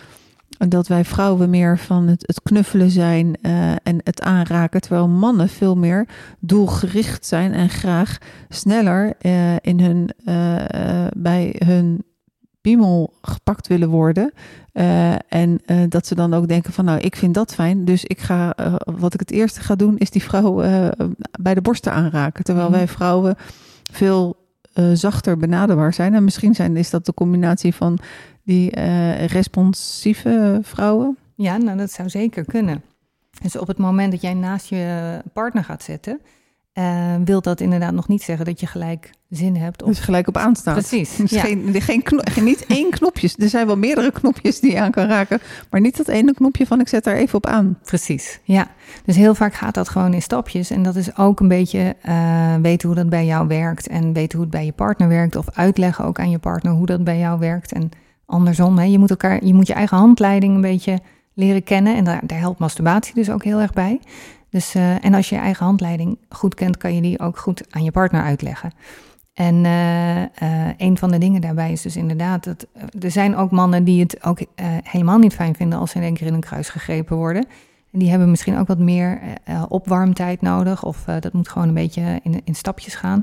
[0.68, 5.48] dat wij vrouwen meer van het, het knuffelen zijn uh, en het aanraken, terwijl mannen
[5.48, 8.18] veel meer doelgericht zijn en graag
[8.48, 12.04] sneller uh, in hun, uh, bij hun
[12.60, 14.32] piemel gepakt willen worden.
[15.28, 18.54] en dat ze dan ook denken van nou, ik vind dat fijn, dus ik ga,
[18.84, 20.54] wat ik het eerste ga doen, is die vrouw
[21.40, 22.44] bij de borsten aanraken.
[22.44, 22.76] Terwijl Mhm.
[22.76, 23.36] wij vrouwen
[23.92, 24.36] veel
[24.92, 26.14] zachter benaderbaar zijn.
[26.14, 27.98] En misschien zijn, is dat de combinatie van
[28.44, 28.70] die
[29.26, 31.16] responsieve vrouwen?
[31.34, 32.82] Ja, nou dat zou zeker kunnen.
[33.42, 36.20] Dus op het moment dat jij naast je partner gaat zitten,
[36.74, 39.82] uh, wil dat inderdaad nog niet zeggen dat je gelijk zin hebt.
[39.82, 39.88] Of...
[39.88, 40.74] Dus gelijk op aanstaan.
[40.74, 41.16] Precies.
[41.16, 41.40] Dus ja.
[41.40, 43.30] geen, geen knop, niet één knopje.
[43.36, 46.66] Er zijn wel meerdere knopjes die je aan kan raken, maar niet dat ene knopje
[46.66, 47.78] van ik zet daar even op aan.
[47.84, 48.68] Precies, ja.
[49.04, 50.70] Dus heel vaak gaat dat gewoon in stapjes.
[50.70, 54.38] En dat is ook een beetje uh, weten hoe dat bij jou werkt en weten
[54.38, 55.36] hoe het bij je partner werkt.
[55.36, 57.72] Of uitleggen ook aan je partner hoe dat bij jou werkt.
[57.72, 57.90] En
[58.26, 61.00] andersom, hè, je, moet elkaar, je moet je eigen handleiding een beetje
[61.34, 61.96] leren kennen.
[61.96, 64.00] En daar, daar helpt masturbatie dus ook heel erg bij.
[64.50, 67.64] Dus, uh, en als je je eigen handleiding goed kent, kan je die ook goed
[67.70, 68.72] aan je partner uitleggen.
[69.34, 70.26] En uh, uh,
[70.76, 72.66] een van de dingen daarbij is dus inderdaad dat
[73.00, 74.38] er zijn ook mannen die het ook
[74.82, 77.46] helemaal niet fijn vinden als ze in één keer in een kruis gegrepen worden.
[77.92, 79.20] En die hebben misschien ook wat meer
[79.68, 83.22] opwarmtijd nodig, of dat moet gewoon een beetje in, in stapjes gaan.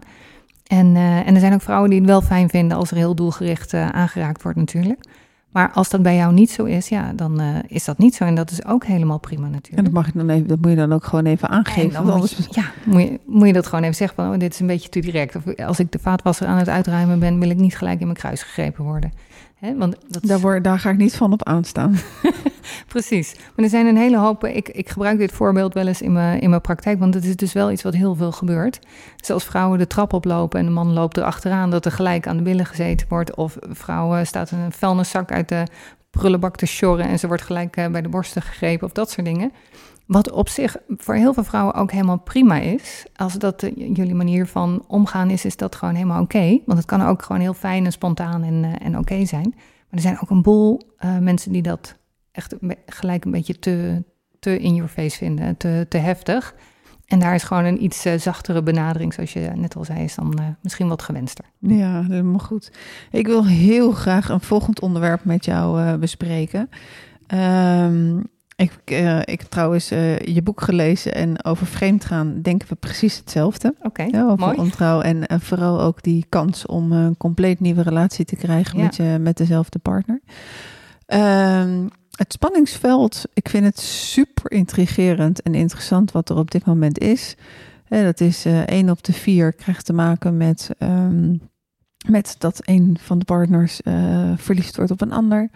[0.67, 3.73] En, en er zijn ook vrouwen die het wel fijn vinden als er heel doelgericht
[3.73, 5.07] aangeraakt wordt natuurlijk.
[5.51, 8.23] Maar als dat bij jou niet zo is, ja, dan uh, is dat niet zo.
[8.23, 9.77] En dat is ook helemaal prima natuurlijk.
[9.77, 12.05] En dat, mag je dan even, dat moet je dan ook gewoon even aangeven.
[12.05, 14.53] Dan moet je, ja, moet je, moet je dat gewoon even zeggen van, oh, dit
[14.53, 15.35] is een beetje te direct.
[15.35, 18.17] Of als ik de vaatwasser aan het uitruimen ben, wil ik niet gelijk in mijn
[18.17, 19.11] kruis gegrepen worden.
[19.57, 21.95] He, want dat daar, word, daar ga ik niet van op aanstaan.
[22.87, 23.35] Precies.
[23.35, 24.45] Maar er zijn een hele hoop.
[24.45, 27.35] Ik, ik gebruik dit voorbeeld wel eens in mijn, in mijn praktijk, want het is
[27.35, 28.79] dus wel iets wat heel veel gebeurt.
[29.15, 32.37] Dus als vrouwen de trap oplopen en de man loopt erachteraan, dat er gelijk aan
[32.37, 33.35] de billen gezeten wordt.
[33.35, 35.63] Of vrouwen staat een vuilniszak uit de
[36.09, 39.51] prullenbak te sjorren en ze wordt gelijk bij de borsten gegrepen of dat soort dingen.
[40.07, 43.05] Wat op zich voor heel veel vrouwen ook helemaal prima is.
[43.15, 46.59] Als dat de, jullie manier van omgaan is, is dat gewoon helemaal oké.
[46.65, 49.53] Want het kan ook gewoon heel fijn en spontaan en, uh, en oké zijn.
[49.53, 51.95] Maar er zijn ook een boel uh, mensen die dat
[52.31, 54.03] echt gelijk een beetje te,
[54.39, 56.55] te in your face vinden, te, te heftig.
[57.05, 60.15] En daar is gewoon een iets uh, zachtere benadering, zoals je net al zei, is
[60.15, 61.45] dan misschien wat gewenster.
[61.59, 62.71] Ja, helemaal goed.
[63.11, 66.69] Ik wil heel graag een volgend onderwerp met jou bespreken.
[67.33, 72.75] Um, ik, uh, ik heb trouwens uh, je boek gelezen en over vreemdgaan denken we
[72.75, 73.73] precies hetzelfde.
[73.77, 74.57] Oké, okay, ja, over mooi.
[74.57, 78.83] ontrouw en, vooral ook die kans om een compleet nieuwe relatie te krijgen Ja.
[78.83, 80.21] met, je, met dezelfde partner.
[81.07, 86.99] Um, het spanningsveld, ik vind het super intrigerend en interessant wat er op dit moment
[86.99, 87.35] is.
[87.83, 91.41] Hè, dat is uh, één op de vier krijgt te maken met, um,
[92.07, 93.81] met dat een van de partners
[94.35, 95.49] verliefd wordt op een ander.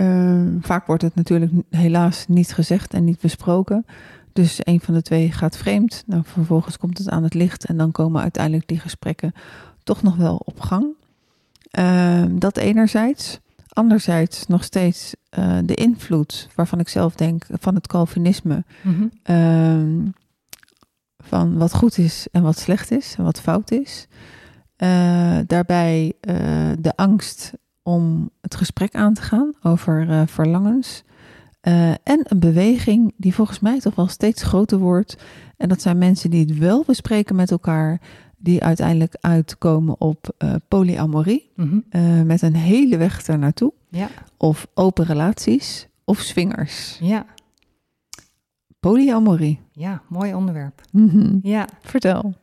[0.00, 3.86] Uh, vaak wordt het natuurlijk helaas niet gezegd en niet besproken.
[4.32, 6.04] Dus een van de twee gaat vreemd.
[6.06, 9.32] Nou, vervolgens komt het aan het licht en dan komen uiteindelijk die gesprekken
[9.82, 10.86] toch nog wel op gang.
[11.78, 13.40] Uh, dat enerzijds.
[13.68, 18.64] Anderzijds nog steeds uh, de invloed waarvan ik zelf denk van het Calvinisme.
[18.82, 19.36] Mm -hmm.
[19.36, 20.10] uh,
[21.18, 24.06] van wat goed is en wat slecht is en wat fout is.
[24.78, 26.12] Uh, daarbij
[26.78, 27.52] de angst
[27.86, 31.04] om het gesprek aan te gaan over uh, verlangens.
[31.62, 35.16] Uh, en een beweging die volgens mij toch wel steeds groter wordt.
[35.56, 38.00] En dat zijn mensen die het wel bespreken met elkaar,
[38.36, 41.50] die uiteindelijk uitkomen op uh, polyamorie.
[41.54, 42.26] Mm -hmm.
[42.26, 43.72] met een hele weg daar naartoe.
[43.88, 44.08] Ja.
[44.36, 46.98] Of open relaties of swingers.
[47.00, 47.26] Ja.
[48.80, 49.60] Polyamorie.
[49.72, 50.80] Ja, mooi onderwerp.
[50.92, 51.38] Mhm.
[51.42, 52.34] Ja, Vertel.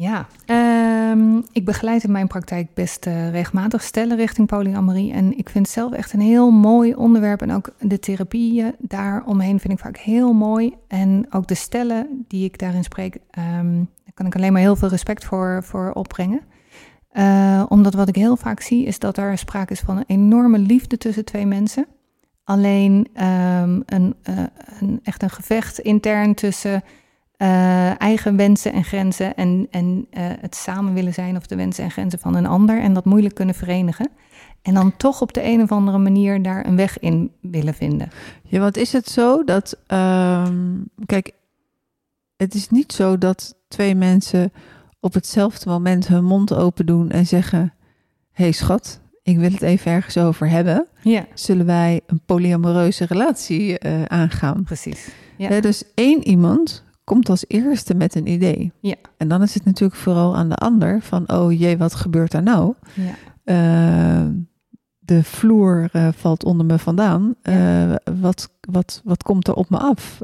[0.00, 0.26] Ja.
[0.46, 5.12] Ehm, ik begeleid in mijn praktijk best eh, regelmatig stellen richting polyamorie.
[5.12, 7.42] En ik vind zelf echt een heel mooi onderwerp.
[7.42, 10.74] En ook de therapieën daaromheen vind ik vaak heel mooi.
[10.88, 14.76] En ook de stellen die ik daarin spreek, ehm, daar kan ik alleen maar heel
[14.76, 16.40] veel respect voor, voor opbrengen.
[17.10, 20.58] Eh, omdat wat ik heel vaak zie is dat er sprake is van een enorme
[20.58, 21.86] liefde tussen twee mensen.
[22.44, 24.34] Alleen ehm, een, eh,
[24.80, 26.82] een, echt een gevecht intern tussen
[27.40, 31.84] eh, eigen wensen en grenzen en, en eh, het samen willen zijn of de wensen
[31.84, 34.10] en grenzen van een ander en dat moeilijk kunnen verenigen.
[34.62, 38.08] En dan toch op de een of andere manier daar een weg in willen vinden.
[38.42, 41.32] Ja, want is het zo dat, ehm, kijk,
[42.36, 44.52] het is niet zo dat twee mensen
[45.00, 47.72] op hetzelfde moment hun mond open doen en zeggen:
[48.32, 50.86] hey schat, ik wil het even ergens over hebben.
[51.02, 54.62] Ja, Zullen wij een polyamoreuze relatie eh, aangaan?
[54.62, 55.08] precies.
[55.36, 55.60] Ja.
[55.60, 58.72] Dus één iemand komt als eerste met een idee.
[58.80, 58.94] Ja.
[59.16, 62.42] En dan is het natuurlijk vooral aan de ander van, oh jee, wat gebeurt daar
[62.42, 62.74] nou?
[62.94, 63.14] Ja.
[63.44, 64.26] Eh,
[64.98, 67.34] de vloer eh, valt onder me vandaan.
[67.42, 70.18] Eh, wat, wat, wat komt er op me af?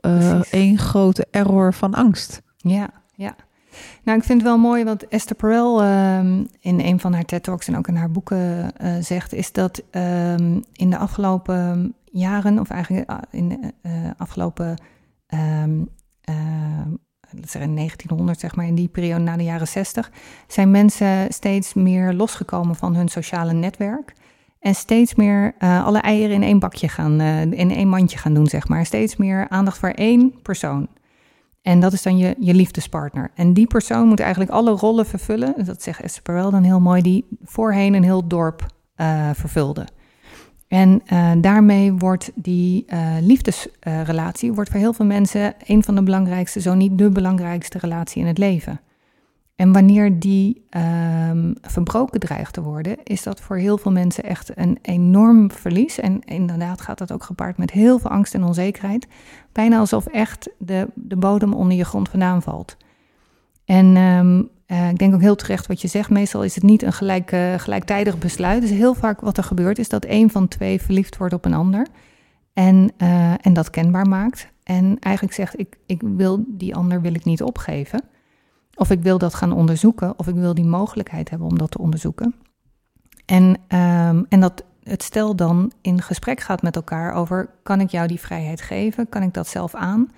[0.51, 2.43] Eén grote error van angst.
[2.57, 3.35] Ja, ja.
[4.05, 7.69] Nou, ik vind het wel mooi wat Esther Perel ehm, in een van haar TED-talks
[7.69, 13.11] en ook in haar boeken zegt, is dat ehm, in de afgelopen jaren, of eigenlijk
[13.31, 13.73] in de
[14.17, 14.77] afgelopen,
[15.27, 15.83] ehm,
[16.27, 20.11] ehm, laten we zeggen 1900, zeg maar, in die periode na de jaren 60,
[20.47, 24.13] zijn mensen steeds meer losgekomen van hun sociale netwerk.
[24.61, 28.35] En steeds meer eh, alle eieren in één bakje gaan, eh, in één mandje gaan
[28.35, 28.87] doen, zeg maar.
[28.87, 30.89] Steeds meer aandacht voor één persoon.
[31.63, 33.31] En dat is dan je, je liefdespartner.
[33.35, 35.65] En die persoon moet eigenlijk alle rollen vervullen.
[35.65, 39.87] Dat zegt Esther dan heel mooi, die voorheen een heel dorp eh, vervulde.
[40.77, 46.03] En eh, daarmee wordt die eh, liefdesrelatie wordt voor heel veel mensen een van de
[46.03, 48.81] belangrijkste, zo niet de belangrijkste relatie in het leven.
[49.55, 54.59] En wanneer die ehm, verbroken dreigt te worden, is dat voor heel veel mensen echt
[54.59, 56.01] een enorm verlies.
[56.01, 59.07] En inderdaad gaat dat ook gepaard met heel veel angst en onzekerheid.
[59.53, 62.77] Bijna alsof echt de, de bodem onder je grond vandaan valt.
[63.65, 66.11] En ehm, eh, ik denk ook heel terecht wat je zegt.
[66.11, 68.61] Meestal is het niet een gelijk, eh, gelijktijdig besluit.
[68.61, 71.55] Dus heel vaak wat er gebeurt is dat een van twee verliefd wordt op een
[71.55, 71.87] ander.
[72.53, 74.49] En, eh, en dat kenbaar maakt.
[74.63, 78.03] En eigenlijk zegt, ik, ik wil die ander wil ik niet opgeven.
[78.75, 80.19] Of ik wil dat gaan onderzoeken.
[80.19, 82.35] Of ik wil die mogelijkheid hebben om dat te onderzoeken.
[83.25, 87.51] En, ehm, en dat het stel dan in gesprek gaat met elkaar over...
[87.63, 89.09] kan ik jou die vrijheid geven?
[89.09, 90.11] Kan ik dat zelf aan?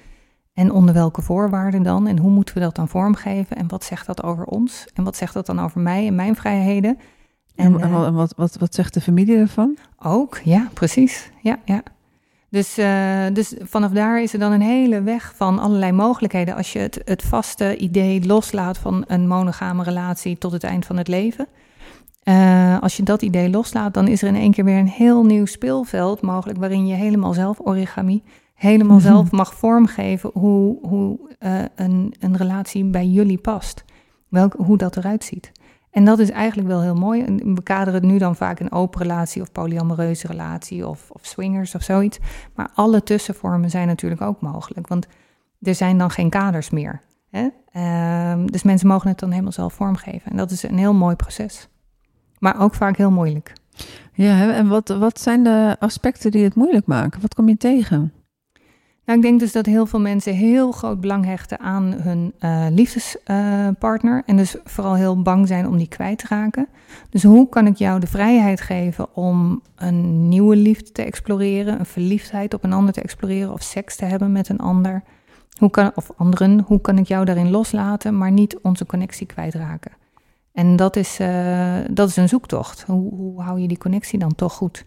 [0.58, 2.06] En onder welke voorwaarden dan?
[2.06, 3.56] En hoe moeten we dat dan vormgeven?
[3.56, 4.86] En wat zegt dat over ons?
[4.94, 6.98] En wat zegt dat dan over mij en mijn vrijheden?
[7.54, 9.76] En, En, en eh, wat, wat, wat, wat zegt de familie ervan?
[9.98, 11.30] Ook, ja, precies.
[11.40, 11.82] Ja, ja.
[12.50, 16.54] Dus, eh, dus vanaf daar is er dan een hele weg van allerlei mogelijkheden.
[16.54, 20.96] Als je het, het vaste idee loslaat van een monogame relatie tot het eind van
[20.96, 21.46] het leven.
[22.22, 25.24] Eh, als je dat idee loslaat, dan is er in één keer weer een heel
[25.24, 26.58] nieuw speelveld mogelijk.
[26.58, 28.22] waarin je helemaal zelf origami,
[28.58, 29.06] helemaal Mhm.
[29.06, 33.84] zelf mag vormgeven hoe, hoe eh, een, een relatie bij jullie past.
[34.28, 35.52] Welk, hoe dat eruit ziet.
[35.90, 37.22] En dat is eigenlijk wel heel mooi.
[37.22, 41.20] En we kaderen het nu dan vaak een open relatie of polyamoreuze relatie of, of
[41.26, 42.18] swingers of zoiets.
[42.54, 44.88] Maar alle tussenvormen zijn natuurlijk ook mogelijk.
[44.88, 45.06] Want
[45.60, 47.00] er zijn dan geen kaders meer.
[47.30, 47.48] Hè?
[47.72, 50.30] Ehm, dus mensen mogen het dan helemaal zelf vormgeven.
[50.30, 51.68] En dat is een heel mooi proces.
[52.38, 53.52] Maar ook vaak heel moeilijk.
[54.12, 57.20] Ja, en wat, wat zijn de aspecten die het moeilijk maken?
[57.20, 58.12] Wat kom je tegen?
[59.08, 62.66] Nou, ik denk dus dat heel veel mensen heel groot belang hechten aan hun eh,
[62.70, 64.22] liefdespartner.
[64.26, 66.68] en dus vooral heel bang zijn om die kwijt te raken.
[67.10, 71.86] Dus hoe kan ik jou de vrijheid geven om een nieuwe liefde te exploreren, een
[71.86, 75.02] verliefdheid op een ander te exploreren of seks te hebben met een ander?
[75.58, 79.92] Hoe kan, of anderen, hoe kan ik jou daarin loslaten, maar niet onze connectie kwijtraken?
[80.52, 82.82] En dat is, eh, dat is een zoektocht.
[82.82, 84.84] Hoe, hoe hou je die connectie dan toch goed?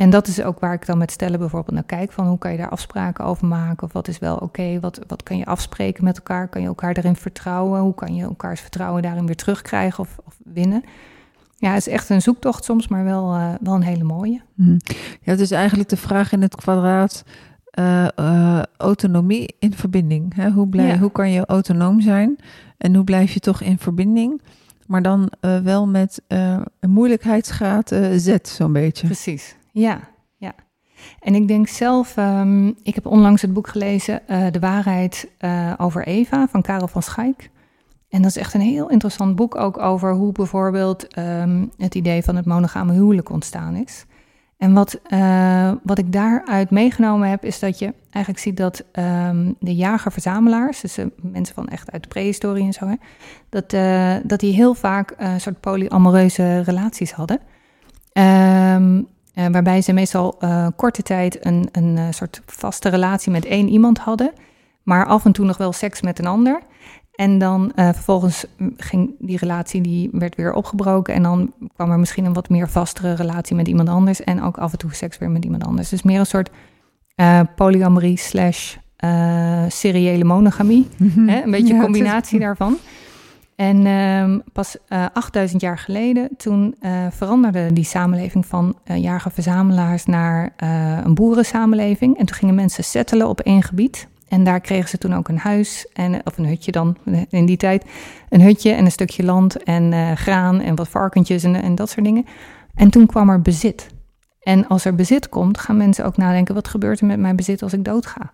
[0.00, 2.12] En dat is ook waar ik dan met stellen bijvoorbeeld naar kijk.
[2.12, 3.86] Van hoe kan je daar afspraken over maken?
[3.86, 4.80] Of wat is wel oké?
[4.80, 6.48] Wat, wat kan je afspreken met elkaar?
[6.48, 7.80] Kan je elkaar daarin vertrouwen?
[7.80, 10.84] Hoe kan je elkaars vertrouwen daarin weer terugkrijgen of, of winnen?
[11.56, 14.40] Ja, het is echt een zoektocht soms, maar wel, eh, wel een hele mooie.
[14.54, 14.78] Hm.
[15.20, 17.24] Ja, het is eigenlijk de vraag in het kwadraat.
[17.70, 20.34] eh, eh, autonomie in verbinding.
[20.34, 20.50] Hè?
[20.50, 20.98] Hoe, blijf, Ja.
[20.98, 22.36] hoe kan je autonoom zijn
[22.78, 24.42] en hoe blijf je toch in verbinding?
[24.86, 25.32] Maar dan
[25.62, 29.06] wel met een moeilijkheidsgraad Z, zo'n beetje.
[29.06, 30.00] Precies, ja.
[30.36, 30.54] ja.
[31.20, 35.72] En ik denk zelf, ehm, ik heb onlangs het boek gelezen, eh, De waarheid eh,
[35.76, 37.50] over Eva van Karel van Schaik.
[38.08, 42.22] En dat is echt een heel interessant boek ook over hoe bijvoorbeeld ehm, het idee
[42.22, 44.04] van het monogame huwelijk ontstaan is.
[44.56, 49.56] En wat, uh, wat ik daaruit meegenomen heb, is dat je eigenlijk ziet dat um,
[49.60, 52.94] de jager-verzamelaars, dus uh, mensen van echt uit de prehistorie en zo, hè,
[53.48, 53.70] dat,
[54.28, 57.38] dat die heel vaak een soort polyamoreuze relaties hadden.
[58.12, 60.38] Um, waarbij ze meestal
[60.76, 64.32] korte tijd een, een soort vaste relatie met één iemand hadden,
[64.82, 66.60] maar af en toe nog wel seks met een ander.
[67.14, 68.44] En dan vervolgens
[68.76, 71.14] ging die relatie, die werd weer opgebroken.
[71.14, 74.24] En dan kwam er misschien een wat meer vastere relatie met iemand anders.
[74.24, 75.88] En ook af en toe seks weer met iemand anders.
[75.88, 76.50] Dus meer een soort
[77.56, 78.76] polyamorie slash
[79.68, 80.88] seriële monogamie.
[80.96, 81.28] Mm-hmm.
[81.28, 81.42] hè?
[81.42, 82.78] Een beetje een combinatie daarvan.
[83.60, 86.74] En uh, pas 8000 jaar geleden, toen
[87.10, 90.52] veranderde die samenleving van jager-verzamelaars naar
[91.04, 92.18] een boerensamenleving.
[92.18, 94.08] En toen gingen mensen settelen op één gebied.
[94.30, 96.96] En daar kregen ze toen ook een huis, en, of een hutje dan
[97.30, 97.84] in die tijd.
[98.28, 101.90] Een hutje en een stukje land en uh, graan en wat varkentjes en, en dat
[101.90, 102.26] soort dingen.
[102.74, 103.86] En toen kwam er bezit.
[104.40, 107.62] En als er bezit komt, gaan mensen ook nadenken: wat gebeurt er met mijn bezit
[107.62, 108.32] als ik doodga?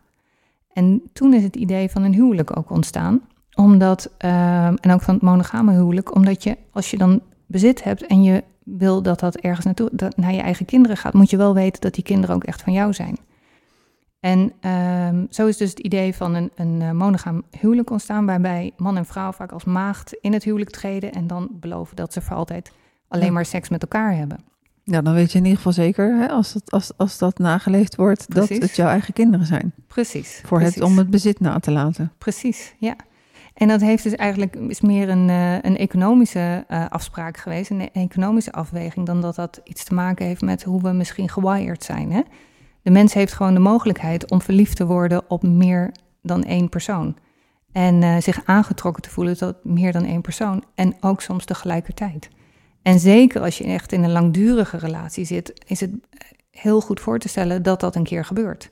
[0.73, 3.21] En toen is het idee van een huwelijk ook ontstaan.
[3.57, 8.07] Omdat, uh, en ook van het monogame huwelijk, omdat je als je dan bezit hebt
[8.07, 11.37] en je wil dat dat ergens naartoe, dat naar je eigen kinderen gaat, moet je
[11.37, 13.19] wel weten dat die kinderen ook echt van jou zijn.
[14.21, 18.73] En um, zo is dus het idee van een, een uh, monogaam huwelijk ontstaan, waarbij
[18.77, 22.21] man en vrouw vaak als maagd in het huwelijk treden en dan beloven dat ze
[22.21, 22.73] voor altijd
[23.09, 24.39] alleen maar seks met elkaar hebben.
[24.83, 27.97] Ja, dan weet je in ieder geval zeker, hè, als, dat, als, als dat nageleefd
[27.97, 29.73] wordt, dat het jouw eigen kinderen zijn.
[29.87, 30.41] Precies.
[30.45, 30.75] Voor precies.
[30.75, 32.13] het om het bezit na te laten.
[32.19, 32.97] Precies, ja.
[33.57, 37.93] En dat heeft dus eigenlijk is meer een, uh, een economische uh, afspraak geweest, een
[37.93, 42.13] economische afweging, dan dat dat iets te maken heeft met hoe we misschien gewired zijn.
[42.13, 42.21] Hè?
[42.83, 45.93] De mens heeft gewoon de mogelijkheid om verliefd te worden op meer
[46.23, 47.17] dan één persoon.
[47.73, 50.65] En uh, zich aangetrokken te voelen tot meer dan één persoon.
[50.75, 52.29] En ook soms tegelijkertijd.
[52.83, 55.91] En zeker als je echt in een langdurige relatie zit, is het
[56.51, 58.71] heel goed voor te stellen dat dat een keer gebeurt.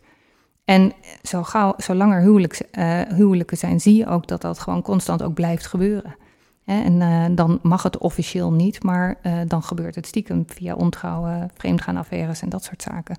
[0.64, 5.22] En zo gauw, zolang er uh, huwelijken zijn, zie je ook dat dat gewoon constant
[5.22, 6.16] ook blijft gebeuren.
[6.64, 11.50] En uh, dan mag het officieel niet, maar uh, dan gebeurt het stiekem via ontrouwen,
[11.54, 13.18] vreemdgaanaffaires en dat soort zaken.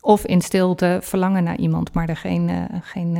[0.00, 3.18] Of in stilte verlangen naar iemand, maar er geen, geen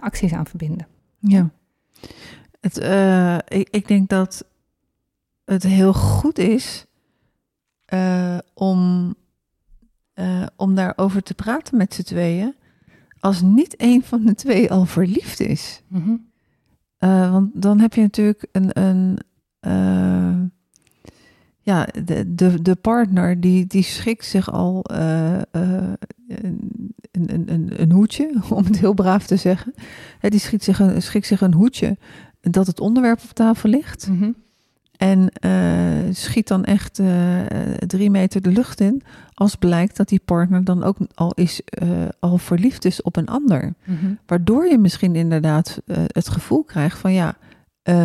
[0.00, 0.86] acties aan verbinden.
[1.18, 1.50] Ja,
[2.60, 2.76] het,
[3.48, 4.44] ik, ik, denk dat
[5.44, 6.86] het heel goed is
[8.54, 9.14] om,
[10.56, 12.54] om daarover te praten met z'n tweeën,
[13.20, 15.82] als niet een van de twee al verliefd is.
[15.88, 16.32] Mm -hmm.
[17.04, 19.18] Uh, want dan heb je natuurlijk een, een
[19.66, 20.40] uh,
[21.60, 26.70] ja, de, de, de partner die, die schikt zich al uh, een,
[27.10, 29.74] een, een, een hoedje, om het heel braaf te zeggen.
[30.18, 31.98] Hè, die schikt zich, een, schikt zich een hoedje
[32.40, 34.08] dat het onderwerp op tafel ligt.
[34.08, 34.36] Mm -hmm.
[34.96, 37.40] En uh, schiet dan echt uh,
[37.86, 39.02] drie meter de lucht in.
[39.34, 41.88] Als blijkt dat die partner dan ook al, is, uh,
[42.20, 43.74] al verliefd is op een ander.
[43.84, 44.18] Mm -hmm.
[44.26, 47.36] Waardoor je misschien inderdaad het gevoel krijgt van ja,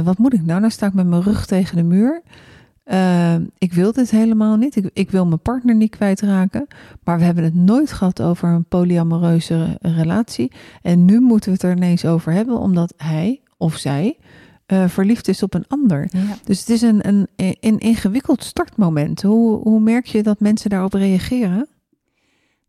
[0.03, 0.59] wat moet ik nou?
[0.59, 2.21] Nou sta ik met mijn rug tegen de muur.
[3.57, 4.75] ik wil dit helemaal niet.
[4.75, 6.67] Ik, ik, wil mijn partner niet kwijtraken.
[7.03, 10.51] Maar we hebben het nooit gehad over een polyamoreuze relatie.
[10.81, 14.17] En nu moeten we het er ineens over hebben, omdat hij of zij
[14.71, 16.07] uh, verliefd is op een ander.
[16.11, 16.35] Ja.
[16.43, 17.27] Dus het is een, een,
[17.59, 19.21] een ingewikkeld startmoment.
[19.21, 21.67] Hoe, hoe merk je dat mensen daarop reageren?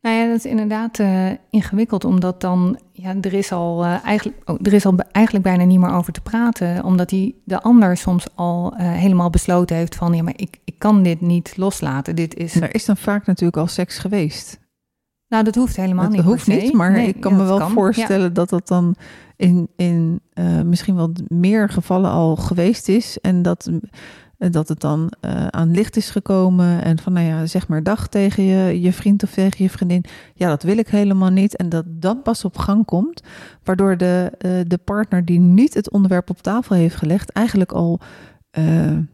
[0.02, 4.50] Nou ja, dat is inderdaad uh, ingewikkeld, omdat dan, ja, er is al uh, eigenlijk,
[4.50, 7.96] oh, er is al eigenlijk bijna niet meer over te praten, omdat die de ander
[7.96, 12.16] soms al uh, helemaal besloten heeft van, ja, maar ik, ik kan dit niet loslaten.
[12.16, 12.54] Dit is.
[12.54, 14.58] Er is dan vaak natuurlijk al seks geweest.
[15.28, 16.22] Nou, dat hoeft helemaal dat niet.
[16.22, 17.70] Dat hoeft niet, maar nee, ik kan ja, me wel kan.
[17.70, 18.34] voorstellen ja.
[18.34, 18.94] dat dat dan
[19.40, 23.18] in, in uh, misschien wel meer gevallen al geweest is.
[23.20, 23.70] En dat,
[24.38, 26.82] dat het dan uh, aan licht is gekomen.
[26.82, 30.04] En van, nou ja, zeg maar dag tegen je, je vriend of tegen je vriendin.
[30.34, 31.56] Ja, dat wil ik helemaal niet.
[31.56, 33.22] En dat dan pas op gang komt.
[33.64, 38.00] Waardoor de, uh, de partner die niet het onderwerp op tafel heeft gelegd, eigenlijk al.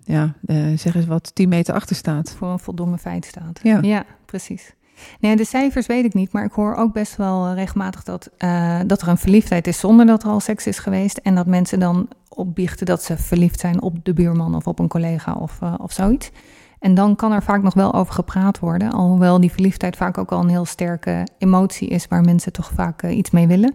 [0.05, 0.35] ja,
[0.77, 2.35] zeg eens wat, 10 meter achter staat.
[2.39, 3.61] Voor een voldongen feit staat.
[3.63, 4.75] Ja, ja precies.
[5.21, 8.81] Nee, de cijfers weet ik niet, maar ik hoor ook best wel regelmatig dat, uh,
[8.87, 11.19] dat er een verliefdheid is zonder dat er al seks is geweest.
[11.19, 14.89] En dat mensen dan opbiechten dat ze verliefd zijn op de buurman of op een
[14.89, 16.31] collega of, uh, of zoiets.
[16.79, 20.33] En dan kan er vaak nog wel over gepraat worden, alhoewel die verliefdheid vaak ook
[20.33, 23.75] al een heel sterke emotie is waar mensen toch vaak iets mee willen.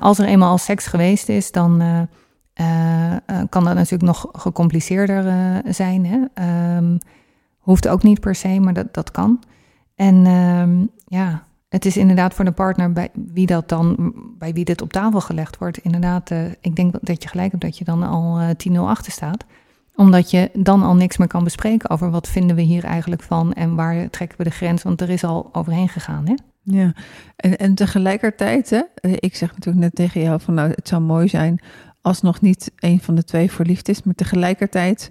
[0.00, 1.82] als er eenmaal al seks geweest is, dan
[3.48, 5.24] kan dat natuurlijk nog gecompliceerder
[5.68, 6.06] zijn.
[6.06, 6.44] Hè?
[6.76, 6.98] Um,
[7.58, 9.42] hoeft ook niet per se, maar dat, dat kan.
[10.00, 14.64] En um, ja, het is inderdaad voor de partner bij wie dat dan, bij wie
[14.64, 17.84] dit op tafel gelegd wordt, inderdaad, uh, ik denk dat je gelijk hebt dat je
[17.84, 19.44] dan al uh, 10-0 achter staat.
[19.94, 23.52] Omdat je dan al niks meer kan bespreken over wat vinden we hier eigenlijk van
[23.52, 26.26] en waar trekken we de grens, want er is al overheen gegaan.
[26.26, 26.34] Hè?
[26.62, 26.94] Ja,
[27.36, 31.02] en, en tegelijkertijd, hè, eh, ik zeg natuurlijk net tegen jou van nou, het zou
[31.02, 31.60] mooi zijn
[32.00, 35.10] als nog niet een van de twee verliefd is, maar tegelijkertijd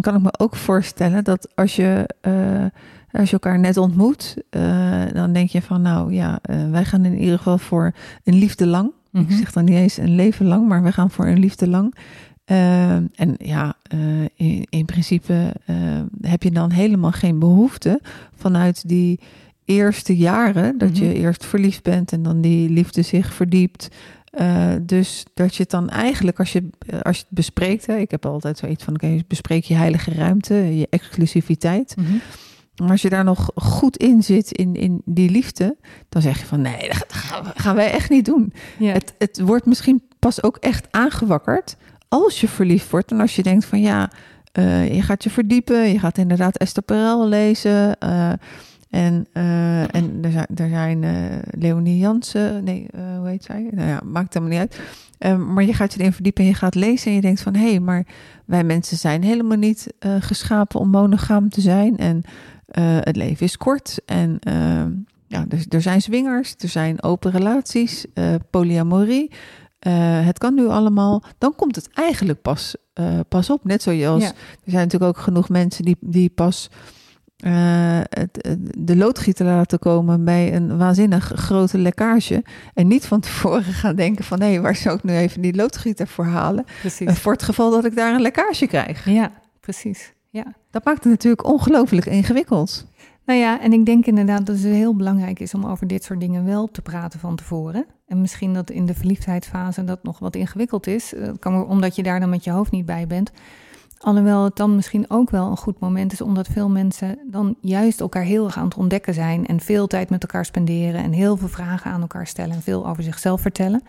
[0.00, 2.64] kan ik me ook voorstellen dat als je, uh,
[3.10, 6.40] als je elkaar net ontmoet, uh, dan denk je van nou ja,
[6.70, 7.92] wij gaan in ieder geval voor
[8.24, 8.84] een liefde lang.
[8.84, 9.20] Mm -hmm.
[9.20, 9.38] Ik mhm.
[9.38, 11.94] zeg dan niet eens een leven lang, maar we gaan voor een liefde lang.
[12.44, 13.74] Ehm, en ja,
[14.34, 15.52] in, in, principe
[16.20, 18.00] heb je dan helemaal geen behoefte
[18.34, 19.20] vanuit die
[19.64, 21.20] eerste jaren, dat je mm -hmm.
[21.20, 23.88] eerst verliefd bent en dan die liefde zich verdiept.
[24.40, 26.70] Uh, dus dat je het dan eigenlijk, als je,
[27.02, 30.14] als je het bespreekt, hè, ik heb altijd zoiets van: oké, okay, bespreek je heilige
[30.14, 31.94] ruimte, je exclusiviteit.
[31.96, 32.20] Mm -hmm.
[32.76, 35.76] Maar als je daar nog goed in zit, in, in die liefde,
[36.08, 37.06] dan zeg je van: nee, dat
[37.54, 38.52] gaan, wij echt niet doen.
[38.78, 38.92] Ja.
[38.92, 41.76] Het, het wordt misschien pas ook echt aangewakkerd
[42.08, 43.10] als je verliefd wordt.
[43.10, 44.10] En als je denkt van ja,
[44.58, 47.96] uh, je gaat je verdiepen, je gaat inderdaad Esther Perel lezen.
[48.04, 48.32] Uh,
[48.92, 51.12] en, uh, en er zijn, er zijn uh,
[51.50, 53.68] Leonie Jansen, nee, uh, hoe heet zij?
[53.70, 54.80] Nou ja, maakt helemaal niet uit.
[55.32, 57.54] Um, maar je gaat je erin verdiepen en je gaat lezen en je denkt van...
[57.54, 58.06] hé, hey, maar
[58.44, 61.96] wij mensen zijn helemaal niet geschapen om monogaam te zijn.
[61.96, 62.22] En
[63.00, 64.90] het leven is kort en ehm,
[65.26, 68.06] ja, er, er, zijn zwingers, er zijn open relaties,
[68.50, 69.30] polyamorie.
[70.24, 71.22] het kan nu allemaal.
[71.38, 72.74] Dan komt het eigenlijk pas,
[73.28, 73.64] pas op.
[73.64, 74.28] Net zoals, ja.
[74.64, 76.70] er zijn natuurlijk ook genoeg mensen die, die pas...
[77.46, 82.44] Uh, het, de loodgieter laten komen bij een waanzinnig grote lekkage.
[82.74, 84.40] En niet van tevoren gaan denken van...
[84.40, 86.64] hé, hey, waar zou ik nu even die loodgieter voor halen?
[86.80, 87.08] Precies.
[87.08, 89.04] Uh, voor het geval dat ik daar een lekkage krijg.
[89.04, 90.12] Ja, precies.
[90.30, 90.44] Ja.
[90.70, 92.86] Dat maakt het natuurlijk ongelooflijk ingewikkeld.
[93.26, 95.54] Nou ja, en ik denk inderdaad dat het heel belangrijk is...
[95.54, 97.86] om over dit soort dingen wel te praten van tevoren.
[98.06, 101.14] En misschien dat in de verliefdheidsfase dat nog wat ingewikkeld is.
[101.38, 103.32] Kan, omdat je daar dan met je hoofd niet bij bent...
[104.02, 108.00] Alhoewel het dan misschien ook wel een goed moment is, omdat veel mensen dan juist
[108.00, 111.36] elkaar heel erg aan het ontdekken zijn en veel tijd met elkaar spenderen en heel
[111.36, 113.82] veel vragen aan elkaar stellen en veel over zichzelf vertellen.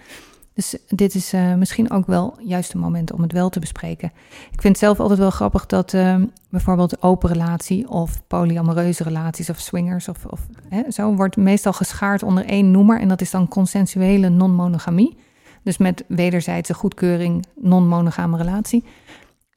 [0.53, 4.11] Dus dit is uh, misschien ook wel juist een moment om het wel te bespreken.
[4.51, 6.15] Ik vind het zelf altijd wel grappig dat uh,
[6.49, 12.23] bijvoorbeeld open relatie of polyamoreuze relaties of swingers of, of hè, zo wordt meestal geschaard
[12.23, 15.17] onder één noemer en dat is dan consensuele non-monogamie.
[15.63, 18.83] Dus met wederzijdse goedkeuring non-monogame relatie.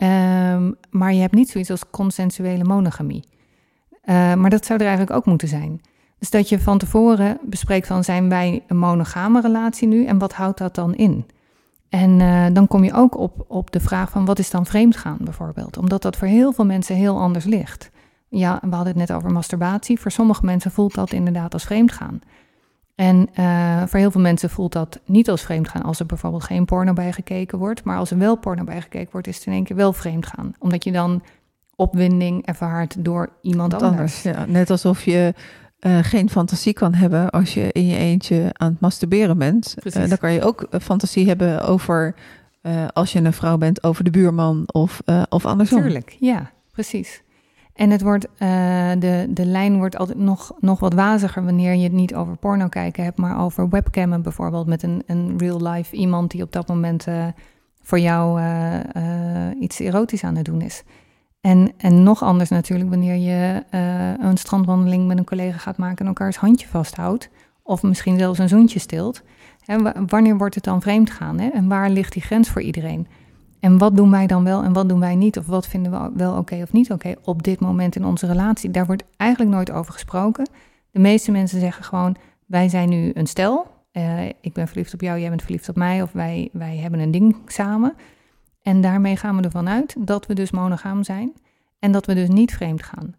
[0.03, 3.24] Um, maar je hebt niet zoiets als consensuele monogamie.
[4.05, 5.80] Uh, maar dat zou er eigenlijk ook moeten zijn.
[6.18, 10.32] Dus dat je van tevoren bespreekt van zijn wij een monogame relatie nu en wat
[10.32, 11.26] houdt dat dan in?
[11.88, 15.18] En uh, dan kom je ook op, op de vraag van wat is dan vreemdgaan
[15.20, 15.76] bijvoorbeeld?
[15.76, 17.90] Omdat dat voor heel veel mensen heel anders ligt.
[18.28, 20.01] Ja, we hadden het net over masturbatie.
[20.01, 22.20] Voor sommige mensen voelt dat inderdaad als vreemdgaan.
[22.97, 26.44] En uh, voor heel veel mensen voelt dat niet als vreemd gaan als er bijvoorbeeld
[26.44, 27.84] geen porno bij gekeken wordt.
[27.84, 30.26] Maar als er wel porno bij gekeken wordt, is het in één keer wel vreemd
[30.26, 30.55] gaan.
[30.59, 31.22] Omdat je dan
[31.74, 33.90] opwinding ervaart door iemand anders.
[33.90, 34.22] anders.
[34.22, 35.34] Ja, net alsof je
[35.80, 39.74] uh, geen fantasie kan hebben als je in je eentje aan het masturberen bent.
[39.82, 42.14] Uh, dan kan je ook fantasie hebben over,
[42.92, 45.80] als je een vrouw bent, over de buurman of, of andersom.
[45.80, 47.22] Tuurlijk, ja, precies.
[47.77, 48.39] En het wordt, uh,
[48.99, 52.68] de, de lijn wordt altijd nog, nog wat waziger wanneer je het niet over porno
[52.68, 56.68] kijken hebt, maar over webcammen bijvoorbeeld met een, een real life iemand die op dat
[56.68, 57.27] moment uh,
[57.83, 60.83] voor jou uh, iets erotisch aan het doen is.
[61.41, 63.62] En, en nog anders natuurlijk wanneer je
[64.20, 67.31] een strandwandeling met een collega gaat maken en elkaars handje vasthoudt.
[67.62, 69.22] Of misschien zelfs een zoentje stilt.
[70.07, 71.39] Wanneer wordt het dan vreemd gaan?
[71.39, 71.49] Hè?
[71.49, 73.07] En waar ligt die grens voor iedereen?
[73.61, 75.38] En wat doen wij dan wel en wat doen wij niet?
[75.38, 78.70] Of wat vinden we wel oké of niet oké op dit moment in onze relatie?
[78.70, 80.48] Daar wordt eigenlijk nooit over gesproken.
[80.90, 83.66] De meeste mensen zeggen gewoon: wij zijn nu een stel.
[83.92, 86.02] Uh, ik ben verliefd op jou, jij bent verliefd op mij.
[86.02, 87.94] Of wij, wij hebben een ding samen.
[88.62, 91.32] En daarmee gaan we ervan uit dat we dus monogaam zijn.
[91.78, 93.14] En dat we dus niet vreemd gaan.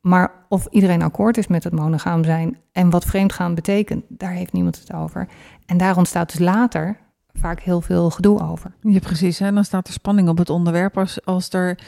[0.00, 4.32] Maar of iedereen akkoord is met het monogaam zijn en wat vreemd gaan betekent, daar
[4.32, 5.28] heeft niemand het over.
[5.66, 6.96] En daar ontstaat dus later
[7.34, 8.74] vaak heel veel gedoe over.
[8.80, 9.40] Ja, precies.
[9.40, 11.78] En dan staat er spanning op het onderwerp als, als er.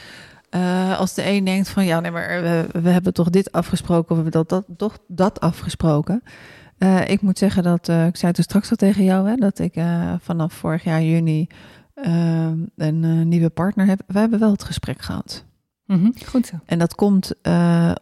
[0.51, 4.09] Uh, als de een denkt van ja, nee, maar we, we hebben toch dit afgesproken,
[4.09, 6.23] of we hebben dat, dat, toch dat afgesproken.
[6.79, 9.59] Uh, ik moet zeggen dat, uh, ik zei het straks al tegen jou, hè, dat
[9.59, 9.73] ik
[10.19, 11.47] vanaf vorig jaar juni
[12.75, 14.01] een nieuwe partner heb.
[14.07, 15.45] We hebben wel het gesprek gehad.
[15.85, 16.55] Mm -hmm, goed zo.
[16.65, 17.33] En dat komt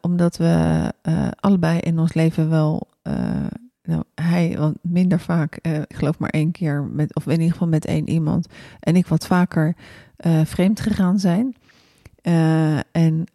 [0.01, 0.91] omdat we
[1.39, 2.87] allebei in ons leven wel
[3.83, 7.51] nou, hij wat minder vaak, uh, ik geloof maar één keer, met, of in ieder
[7.51, 8.47] geval met één iemand.
[8.79, 9.75] En ik wat vaker
[10.25, 11.55] uh, vreemd gegaan zijn.
[12.23, 13.25] Uh, en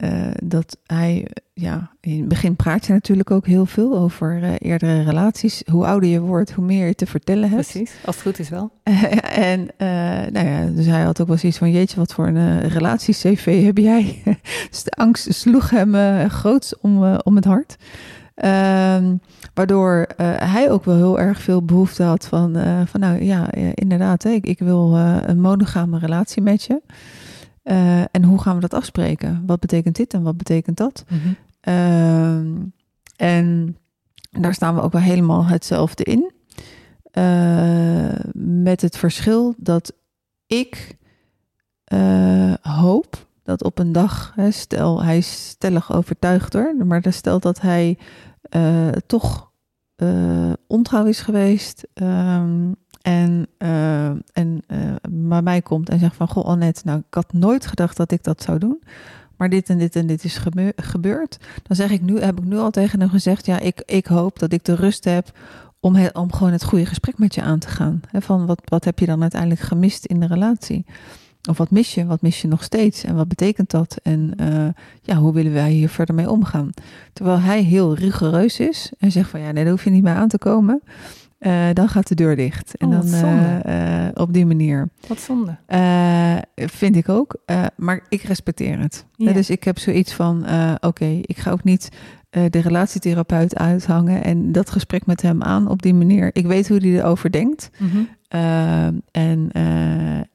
[0.44, 5.62] dat hij, ja, in het begin praat je natuurlijk ook heel veel over eerdere relaties.
[5.70, 7.70] Hoe ouder je wordt, hoe meer je te vertellen hebt.
[7.70, 8.70] Precies, als het goed is wel.
[9.53, 9.70] en
[10.32, 13.78] nou ja, dus hij had ook wel zoiets van, jeetje, wat voor een relatie-cv heb
[13.78, 14.22] jij?
[14.70, 15.94] dus de angst sloeg hem
[16.28, 17.76] groots om, om het hart.
[18.39, 19.16] Ehm,
[19.55, 24.47] waardoor hij ook wel heel erg veel behoefte had van, van nou ja, inderdaad, ik,
[24.47, 26.82] ik wil een monogame relatie met je.
[28.11, 29.43] En hoe gaan we dat afspreken?
[29.47, 31.05] Wat betekent dit en wat betekent dat?
[31.09, 31.36] Mm -hmm.
[31.74, 32.62] uh,
[33.16, 33.76] en
[34.30, 36.32] daar staan we ook wel helemaal hetzelfde in.
[38.62, 39.93] Met het verschil dat
[40.47, 40.97] ik
[42.62, 47.43] hoop dat op een dag, hè, stel hij is stellig overtuigd hoor, maar dan stelt
[47.43, 47.99] dat hij
[49.07, 49.51] toch
[50.66, 51.86] ontrouw is geweest.
[51.95, 57.14] Um, en, uh, en uh, bij mij komt en zegt van, goh Annette, nou ik
[57.14, 58.82] had nooit gedacht dat ik dat zou doen.
[59.36, 60.41] Maar dit en dit en dit is
[60.76, 61.39] gebeurd.
[61.62, 64.39] Dan zeg ik nu, heb ik nu al tegen hem gezegd, ja, ik, ik hoop
[64.39, 65.39] dat ik de rust heb
[65.80, 68.01] om, om gewoon het goede gesprek met je aan te gaan.
[68.12, 70.86] Van wat, wat heb je dan uiteindelijk gemist in de relatie?
[71.49, 72.07] Of wat mis je?
[72.07, 73.05] Wat mis je nog steeds?
[73.05, 73.99] En wat betekent dat?
[74.03, 74.68] En uh,
[75.03, 76.70] ja, hoe willen wij hier verder mee omgaan?
[77.12, 80.14] Terwijl hij heel rigoureus is en zegt van ja, nee, daar hoef je niet meer
[80.14, 80.82] aan te komen.
[81.40, 82.76] Uh, dan gaat de deur dicht.
[82.76, 84.88] En oh, dan uh, uh, op die manier.
[85.09, 85.57] Wat zonde.
[86.55, 87.36] vind ik ook.
[87.76, 89.05] maar ik respecteer het.
[89.16, 89.32] Ja.
[89.32, 90.42] dus ik heb zoiets van:
[90.74, 91.88] oké, okay, ik ga ook niet
[92.30, 96.30] de relatietherapeut uithangen en dat gesprek met hem aan op die manier.
[96.32, 97.70] Ik weet hoe hij erover denkt.
[97.78, 98.09] Mm -hmm.
[98.29, 99.51] En,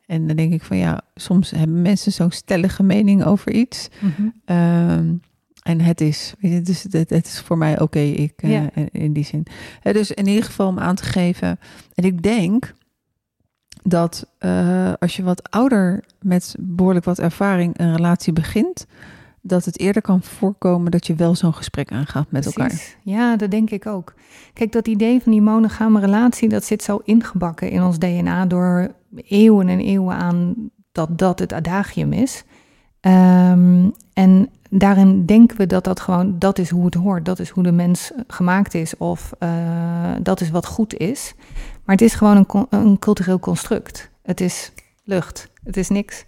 [0.06, 3.90] en dan denk ik van ja, soms hebben mensen zo'n stellige mening over iets.
[4.00, 5.22] Mm -hmm.
[5.64, 8.70] En het is, dus het, het is voor mij oké, okay, ik ja.
[8.76, 9.46] uh, in die zin.
[9.82, 11.60] Dus in ieder geval om aan te geven.
[11.94, 12.74] En ik denk
[13.82, 14.28] dat
[15.00, 18.86] als je wat ouder met behoorlijk wat ervaring een relatie begint,
[19.46, 22.96] dat het eerder kan voorkomen dat je wel zo'n gesprek aangaat met elkaar.
[23.02, 24.14] Ja, dat denk ik ook.
[24.54, 28.92] Kijk, dat idee van die monogame relatie, dat zit zo ingebakken in ons DNA door
[29.16, 30.56] eeuwen en eeuwen aan
[30.92, 32.44] dat dat het adagium is.
[33.02, 37.50] Um, en daarin denken we dat dat gewoon, dat is hoe het hoort, dat is
[37.50, 39.50] hoe de mens gemaakt is of uh,
[40.22, 41.34] dat is wat goed is.
[41.86, 44.10] Maar het is gewoon een, een cultureel construct.
[44.22, 44.72] Het is
[45.04, 46.26] lucht, het is niks.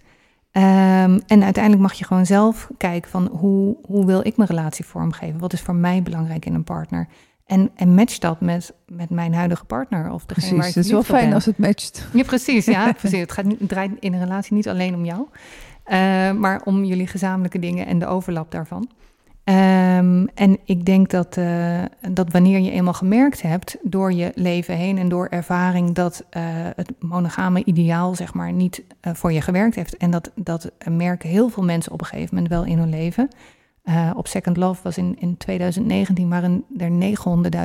[0.56, 4.84] Um, en uiteindelijk mag je gewoon zelf kijken van hoe, hoe wil ik mijn relatie
[4.84, 5.40] vormgeven?
[5.40, 7.08] Wat is voor mij belangrijk in een partner?
[7.46, 10.84] En, en match dat met, met mijn huidige partner of degene precies, waar ik het
[10.84, 11.34] is wel fijn ben.
[11.34, 12.08] als het matcht.
[12.12, 12.64] Ja, precies.
[12.64, 13.20] Ja, precies.
[13.20, 15.20] Het, gaat, het draait in een relatie niet alleen om jou.
[15.86, 18.88] Uh, maar om jullie gezamenlijke dingen en de overlap daarvan.
[19.48, 24.76] Um, en ik denk dat, uh, dat wanneer je eenmaal gemerkt hebt door je leven
[24.76, 26.42] heen en door ervaring dat uh,
[26.76, 29.96] het monogame ideaal zeg maar niet voor je gewerkt heeft.
[29.96, 33.28] En dat, dat merken heel veel mensen op een gegeven moment wel in hun leven.
[34.16, 36.90] op Second Love was in, in 2019 waren er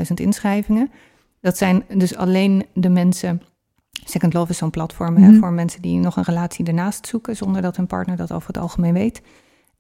[0.08, 0.92] 900.000 inschrijvingen.
[1.40, 3.42] Dat zijn dus alleen de mensen
[4.06, 5.34] Second Love is zo'n platform mm -hmm.
[5.34, 8.48] hè, voor mensen die nog een relatie ernaast zoeken, zonder dat hun partner dat over
[8.48, 9.22] het algemeen weet.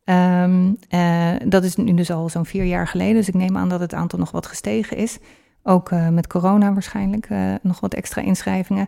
[0.05, 3.69] Um, uh, dat is nu dus al zo'n vier jaar geleden, dus ik neem aan
[3.69, 5.19] dat het aantal nog wat gestegen is.
[5.63, 8.87] Ook uh, met corona waarschijnlijk uh, nog wat extra inschrijvingen.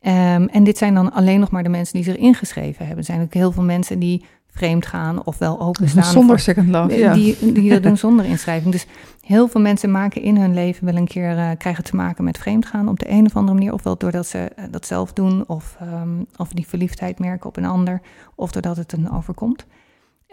[0.00, 2.98] Um, en dit zijn dan alleen nog maar de mensen die zich ingeschreven hebben.
[2.98, 6.04] Er zijn ook heel veel mensen die vreemd gaan of wel openstaan.
[6.04, 7.12] Zonder second love, ja.
[7.12, 8.72] Die, die dat doen zonder inschrijving.
[8.72, 8.86] Dus
[9.20, 12.38] heel veel mensen maken in hun leven wel een keer, uh, krijgen te maken met
[12.38, 13.72] vreemdgaan op de een of andere manier.
[13.72, 18.00] Ofwel doordat ze dat zelf doen of, um, of die verliefdheid merken op een ander.
[18.34, 19.66] Of doordat het een overkomt.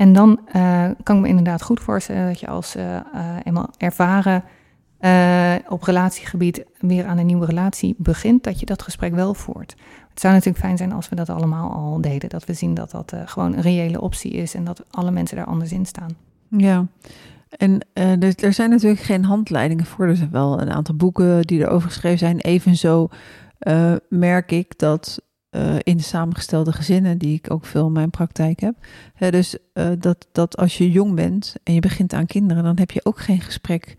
[0.01, 2.75] En dan uh, kan ik me inderdaad goed voorstellen dat je als
[3.43, 4.43] eenmaal ervaren
[5.69, 9.75] op relatiegebied weer aan een nieuwe relatie begint, dat je dat gesprek wel voert.
[10.09, 12.29] Het zou natuurlijk fijn zijn als we dat allemaal al deden.
[12.29, 15.45] Dat we zien dat dat gewoon een reële optie is en dat alle mensen daar
[15.45, 16.15] anders in staan.
[16.47, 16.85] Ja,
[17.49, 20.07] en uh, dus er zijn natuurlijk geen handleidingen voor.
[20.07, 22.39] Er zijn wel een aantal boeken die erover geschreven zijn.
[22.39, 23.09] Evenzo
[24.09, 25.21] merk ik dat
[25.83, 28.75] in de samengestelde gezinnen, die ik ook veel in mijn praktijk heb.
[29.31, 29.57] dus
[29.99, 33.19] dat, dat als je jong bent en je begint aan kinderen, dan heb je ook
[33.19, 33.95] geen gesprek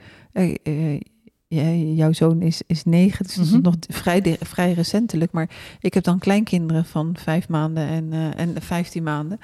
[1.55, 3.62] ja, jouw zoon is, is negen, dus dat is -hmm.
[3.62, 5.32] nog vrij, vrij recentelijk.
[5.32, 5.50] Maar
[5.80, 9.38] ik heb dan kleinkinderen van vijf maanden en, en vijftien maanden.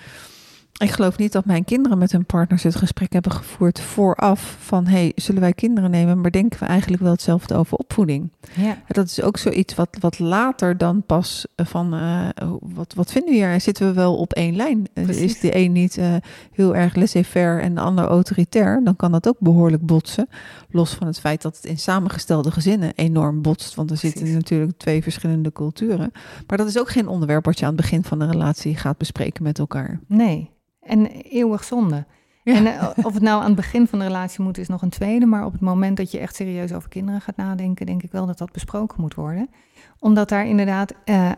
[0.78, 4.86] Ik geloof niet dat mijn kinderen met hun partners het gesprek hebben gevoerd vooraf van
[4.86, 8.30] hey, zullen wij kinderen nemen, maar denken we eigenlijk wel hetzelfde over opvoeding.
[8.54, 8.76] Ja.
[8.88, 12.28] Dat is ook zoiets wat, wat later dan pas van uh,
[12.60, 13.60] wat, wat vinden we hier?
[13.60, 14.86] Zitten we wel op één lijn?
[14.92, 15.22] Precies.
[15.22, 16.14] Is de een niet uh,
[16.52, 18.80] heel erg laissez-faire en de ander autoritair?
[18.84, 20.28] Dan kan dat ook behoorlijk botsen.
[20.70, 24.18] Los van het feit dat het in samengestelde gezinnen enorm botst, want er Precies.
[24.18, 26.12] zitten natuurlijk twee verschillende culturen.
[26.46, 28.98] Maar dat is ook geen onderwerp wat je aan het begin van een relatie gaat
[28.98, 30.00] bespreken met elkaar.
[30.06, 30.50] Nee.
[30.88, 32.04] En eeuwig zonde.
[32.44, 34.88] En eh, of het nou aan het begin van de relatie moet, is nog een
[34.88, 35.26] tweede.
[35.26, 38.26] Maar op het moment dat je echt serieus over kinderen gaat nadenken, denk ik wel
[38.26, 39.50] dat dat besproken moet worden.
[39.98, 41.30] Omdat daar inderdaad uh,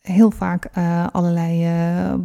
[0.00, 1.68] heel vaak uh, allerlei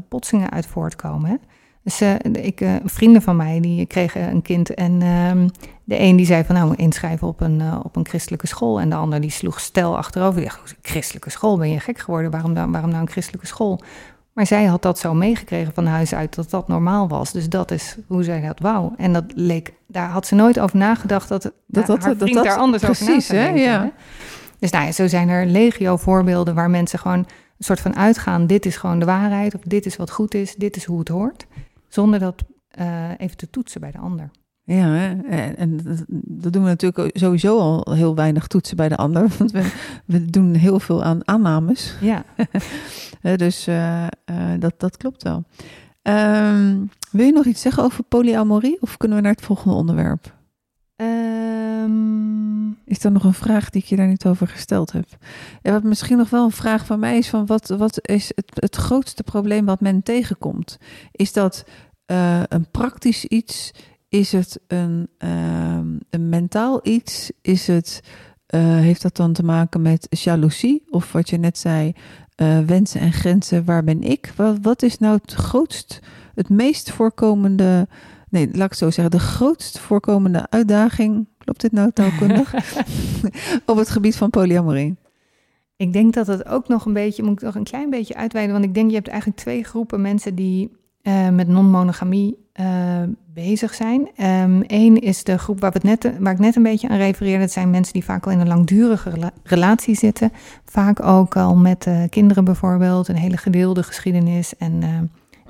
[0.10, 1.30] botsingen uit voortkomen.
[1.30, 1.36] Hè?
[1.84, 2.02] Dus
[2.32, 5.48] ik, vrienden van mij die kregen een kind en ehm,
[5.84, 8.96] de een die zei van nou inschrijven op een, op een christelijke school en de
[8.96, 10.40] ander die sloeg stel achterover.
[10.40, 12.32] Die dacht, christelijke school, ben je gek geworden?
[12.32, 13.82] Waarom, waarom nou een christelijke school?
[14.34, 17.32] Maar zij had dat zo meegekregen van huis uit dat dat normaal was.
[17.32, 18.92] Dus dat is hoe zij dat wou.
[18.98, 22.44] En dat leek, daar had ze nooit over nagedacht dat, dat, dat haar vriend dat,
[22.44, 23.50] daar anders precies, over na hè?
[23.50, 23.92] Ja.
[24.60, 28.48] Dus nou ja, zo zijn er legio voorbeelden waar mensen gewoon een soort van uitgaan.
[28.48, 31.08] Dit is gewoon de waarheid of dit is wat goed is, dit is hoe het
[31.08, 31.46] hoort.
[31.88, 32.44] Zonder dat
[32.80, 34.30] uh, even te toetsen bij de ander.
[34.76, 35.52] Ja, hè?
[35.52, 35.80] en
[36.12, 39.28] dat doen we natuurlijk sowieso al heel weinig toetsen bij de ander.
[39.38, 39.72] Want we,
[40.06, 41.96] we doen heel veel aan aannames.
[42.02, 42.24] Ja.
[43.36, 44.08] dus uh,
[44.60, 45.44] dat, dat klopt wel.
[46.02, 50.38] Um, wil je nog iets zeggen over polyamorie of kunnen we naar het volgende onderwerp?
[50.96, 52.78] Um...
[52.86, 55.06] Is er nog een vraag die ik je daar niet over gesteld heb?
[55.62, 58.52] En wat misschien nog wel een vraag van mij is: van wat, wat is het,
[58.54, 60.78] het grootste probleem wat men tegenkomt?
[61.12, 61.66] Is dat
[62.12, 63.72] uh, een praktisch iets?
[64.10, 65.80] Is het een, uh,
[66.10, 67.32] een mentaal iets?
[67.42, 68.04] Is het,
[68.56, 70.84] uh, heeft dat dan te maken met jaloezie?
[70.90, 71.94] Of wat je net zei,
[72.42, 74.34] uh, wensen en grenzen, waar ben ik?
[74.36, 76.00] Wat, wat is nou het grootst,
[76.36, 77.88] het meest voorkomende,
[78.30, 82.54] nee, laat ik zo zeggen, de grootst voorkomende uitdaging, klopt dit nou taalkundig,
[83.66, 84.98] op het gebied van polyamorie?
[85.76, 88.54] Ik denk dat het ook nog een beetje, moet ik nog een klein beetje uitweiden,
[88.54, 90.72] want ik denk je hebt eigenlijk twee groepen mensen die
[91.04, 93.04] uh, met non-monogamie uh,
[93.42, 94.10] bezig zijn.
[94.16, 97.40] Eén ehm, is de groep waar, het net, ik net een beetje aan refereerde.
[97.40, 100.32] Dat zijn mensen die vaak al in een langdurige relatie zitten.
[100.66, 103.08] Vaak ook al met uh, kinderen bijvoorbeeld.
[103.08, 104.84] Een hele gedeelde geschiedenis en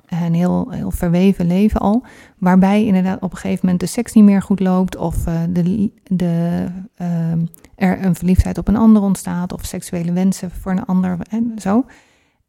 [0.10, 2.04] een heel, heel verweven leven al.
[2.38, 4.96] Waarbij inderdaad op een gegeven moment de seks niet meer goed loopt.
[4.96, 5.16] Of
[5.50, 6.66] de, de,
[6.96, 9.54] ehm, er een verliefdheid op een ander ontstaat.
[9.54, 11.86] Of seksuele wensen voor een ander en zo.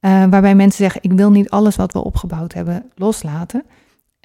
[0.01, 3.65] Waarbij mensen zeggen: Ik wil niet alles wat we opgebouwd hebben loslaten.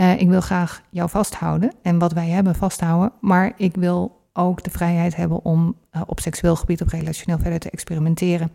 [0.02, 3.12] Uh, ik wil graag jou vasthouden en wat wij hebben vasthouden.
[3.22, 7.60] Maar ik wil ook de vrijheid hebben om uh, op seksueel gebied, op relationeel verder
[7.60, 8.52] te experimenteren.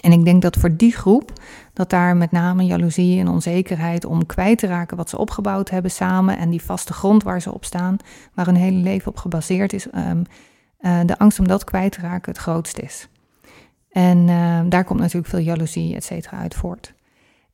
[0.00, 1.32] En ik denk dat voor die groep,
[1.72, 5.90] dat daar met name jaloezie en onzekerheid om kwijt te raken wat ze opgebouwd hebben
[5.90, 7.96] samen en die vaste grond waar ze op staan,
[8.34, 10.22] waar hun hele leven op gebaseerd is, um,
[11.06, 13.08] de angst om dat kwijt te raken het grootst is.
[13.90, 16.94] En uh, daar komt natuurlijk veel jaloezie, et cetera, uit voort.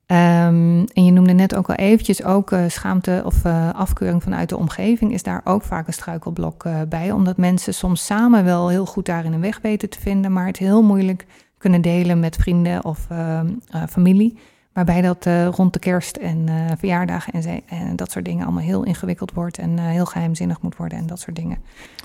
[0.07, 4.49] Um, en je noemde net ook al eventjes, ook uh, schaamte of uh, afkeuring vanuit
[4.49, 7.11] de omgeving is daar ook vaak een struikelblok bij.
[7.11, 10.57] Omdat mensen soms samen wel heel goed daarin een weg weten te vinden, maar het
[10.57, 11.27] heel moeilijk
[11.59, 13.49] kunnen delen met vrienden of ehm,
[13.89, 14.39] familie.
[14.73, 16.49] Waarbij dat rond de kerst en
[16.79, 20.99] verjaardagen en, en, dat soort dingen allemaal heel ingewikkeld wordt en heel geheimzinnig moet worden
[20.99, 21.59] en dat soort dingen.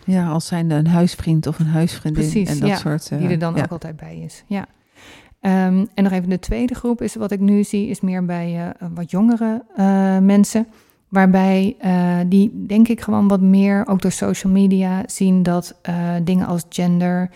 [0.06, 3.10] Ja, als zijnde een huisvriend of een huisvriendin Precies, en dat ja, soort.
[3.10, 4.44] Die er dan ook altijd bij is.
[4.48, 4.66] Ja.
[5.42, 8.56] Um, en nog even de tweede groep is wat ik nu zie, is meer bij
[8.56, 10.68] uh, wat jongere uh, mensen.
[11.08, 11.78] Waarbij
[12.28, 15.82] die denk ik gewoon wat meer, ook door social media, zien dat
[16.24, 17.30] dingen als gender,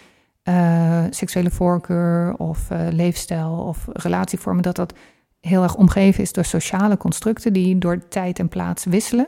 [1.09, 4.93] seksuele voorkeur of leefstijl of relatievormen, dat dat
[5.39, 9.27] heel erg omgeven is door sociale constructen die door tijd en plaats wisselen.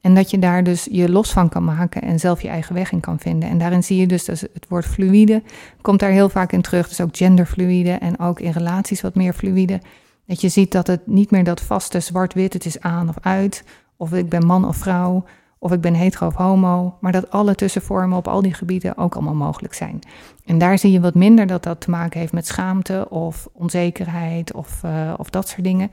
[0.00, 2.92] En dat je daar dus je los van kan maken en zelf je eigen weg
[2.92, 3.48] in kan vinden.
[3.48, 5.42] En daarin zie je dus dat het woord fluïde
[5.80, 6.88] komt daar heel vaak in terug.
[6.88, 9.80] Dus ook genderfluïde en ook in relaties wat meer fluïde.
[10.26, 13.64] Dat je ziet dat het niet meer dat vaste zwart-wit, het is aan of uit.
[13.96, 15.24] Of ik ben man of vrouw,
[15.58, 16.96] of ik ben hetero of homo.
[17.00, 19.98] Maar dat alle tussenvormen op al die gebieden ook allemaal mogelijk zijn.
[20.44, 24.52] En daar zie je wat minder dat dat te maken heeft met schaamte of onzekerheid
[24.52, 25.90] of, uh, of dat soort dingen.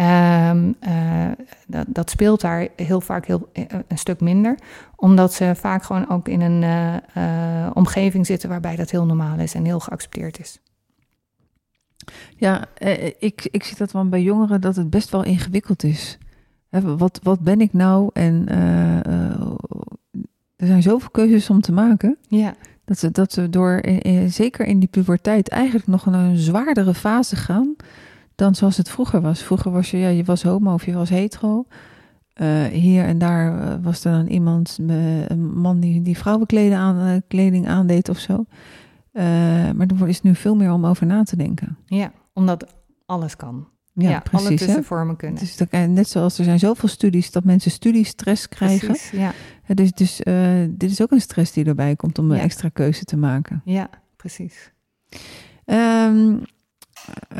[0.00, 1.30] Um, uh,
[1.66, 4.58] dat, dat, speelt daar heel vaak heel, eh, een stuk minder,
[4.96, 9.38] omdat ze vaak gewoon ook in een uh, uh, omgeving zitten waarbij dat heel normaal
[9.38, 10.60] is en heel geaccepteerd is.
[12.36, 12.64] Ja,
[13.18, 16.18] ik, ik zie dat wel bij jongeren dat het best wel ingewikkeld is.
[16.70, 18.10] wat, wat ben ik nou?
[18.12, 18.48] En
[20.56, 22.16] er zijn zoveel keuzes om te maken.
[22.28, 22.54] Ja.
[22.84, 23.84] Dat ze, dat ze door,
[24.26, 27.76] zeker in die puberteit, eigenlijk nog een zwaardere fase gaan
[28.38, 29.42] dan zoals het vroeger was.
[29.42, 31.64] Vroeger was je, ja, je was homo of je was hetero.
[32.34, 34.78] Uh, hier en daar uh, was er dan iemand,
[35.26, 38.44] een man die, die vrouwenkleding aan, kleding aandeed of zo.
[39.12, 41.78] maar er is nu veel meer om over na te denken.
[41.86, 42.74] Ja, omdat
[43.06, 43.68] alles kan.
[43.92, 45.38] Ja, ja precies, alle tussenvormen kunnen.
[45.38, 48.88] Dus dat, net zoals er zijn zoveel studies dat mensen studiestress krijgen.
[48.88, 49.32] Precies, ja.
[49.74, 50.16] dus dus
[50.68, 53.62] dit is ook een stress die erbij komt om een extra keuze te maken.
[53.64, 54.72] Ja, precies.
[55.64, 56.42] Um,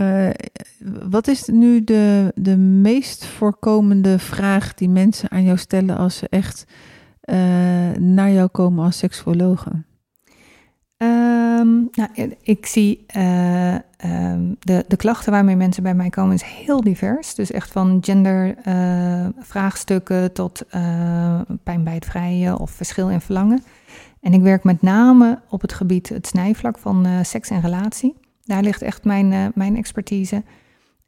[0.00, 0.30] Uh,
[1.08, 6.28] wat is nu de, de meest voorkomende vraag die mensen aan jou stellen als ze
[6.28, 6.64] echt
[7.24, 7.36] uh,
[7.98, 9.70] naar jou komen als seksuologe?
[10.96, 16.42] Um, nou, ik zie uh, um, de, de klachten waarmee mensen bij mij komen is
[16.42, 17.34] heel divers.
[17.34, 18.54] Dus echt van gender
[19.38, 20.64] vraagstukken tot
[21.62, 23.62] pijn bij het vrije of verschil in verlangen.
[24.20, 28.14] En ik werk met name op het gebied, het snijvlak van seks en relatie.
[28.48, 30.42] Daar ligt echt mijn, mijn expertise.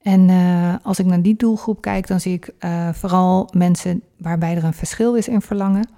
[0.02, 4.56] En uh, als ik naar die doelgroep kijk, dan zie ik uh, vooral mensen waarbij
[4.56, 5.88] er een verschil is in verlangen.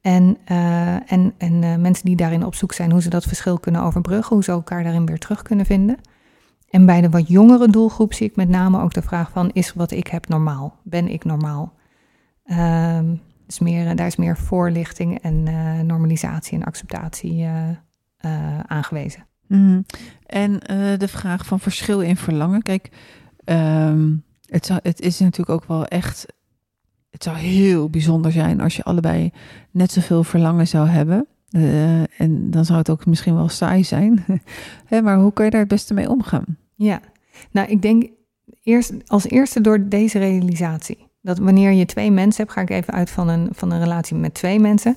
[0.00, 0.36] En,
[1.06, 4.44] en, en mensen die daarin op zoek zijn hoe ze dat verschil kunnen overbruggen, hoe
[4.44, 5.96] ze elkaar daarin weer terug kunnen vinden.
[6.70, 9.72] En bij de wat jongere doelgroep zie ik met name ook de vraag van, is
[9.72, 10.78] wat ik heb normaal?
[10.82, 11.72] Ben ik normaal?
[13.46, 15.42] is meer, daar is meer voorlichting en
[15.86, 17.48] normalisatie en acceptatie
[18.66, 19.26] aangewezen.
[19.46, 19.84] Mm.
[20.26, 20.58] En
[20.98, 22.62] de vraag van verschil in verlangen.
[22.62, 22.90] Kijk,
[23.44, 26.26] Um, het, zou, het is natuurlijk ook wel echt.
[27.10, 29.32] Het zou heel bijzonder zijn als je allebei
[29.70, 31.26] net zoveel verlangen zou hebben.
[31.50, 34.24] Uh, en dan zou het ook misschien wel saai zijn.
[35.02, 36.56] maar hoe kan je daar het beste mee omgaan?
[36.74, 37.00] Ja,
[37.50, 38.06] nou, ik denk
[38.62, 41.08] eerst, als eerste door deze realisatie.
[41.22, 44.16] Dat wanneer je twee mensen hebt, ga ik even uit van een, van een relatie
[44.16, 44.96] met twee mensen.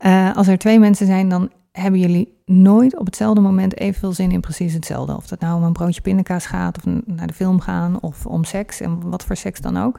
[0.00, 4.30] Uh, als er twee mensen zijn, dan hebben jullie nooit op hetzelfde moment evenveel zin
[4.30, 5.16] in precies hetzelfde.
[5.16, 8.44] Of dat nou om een broodje pindakaas gaat, of naar de film gaan, of om
[8.44, 9.98] seks en wat voor seks dan ook.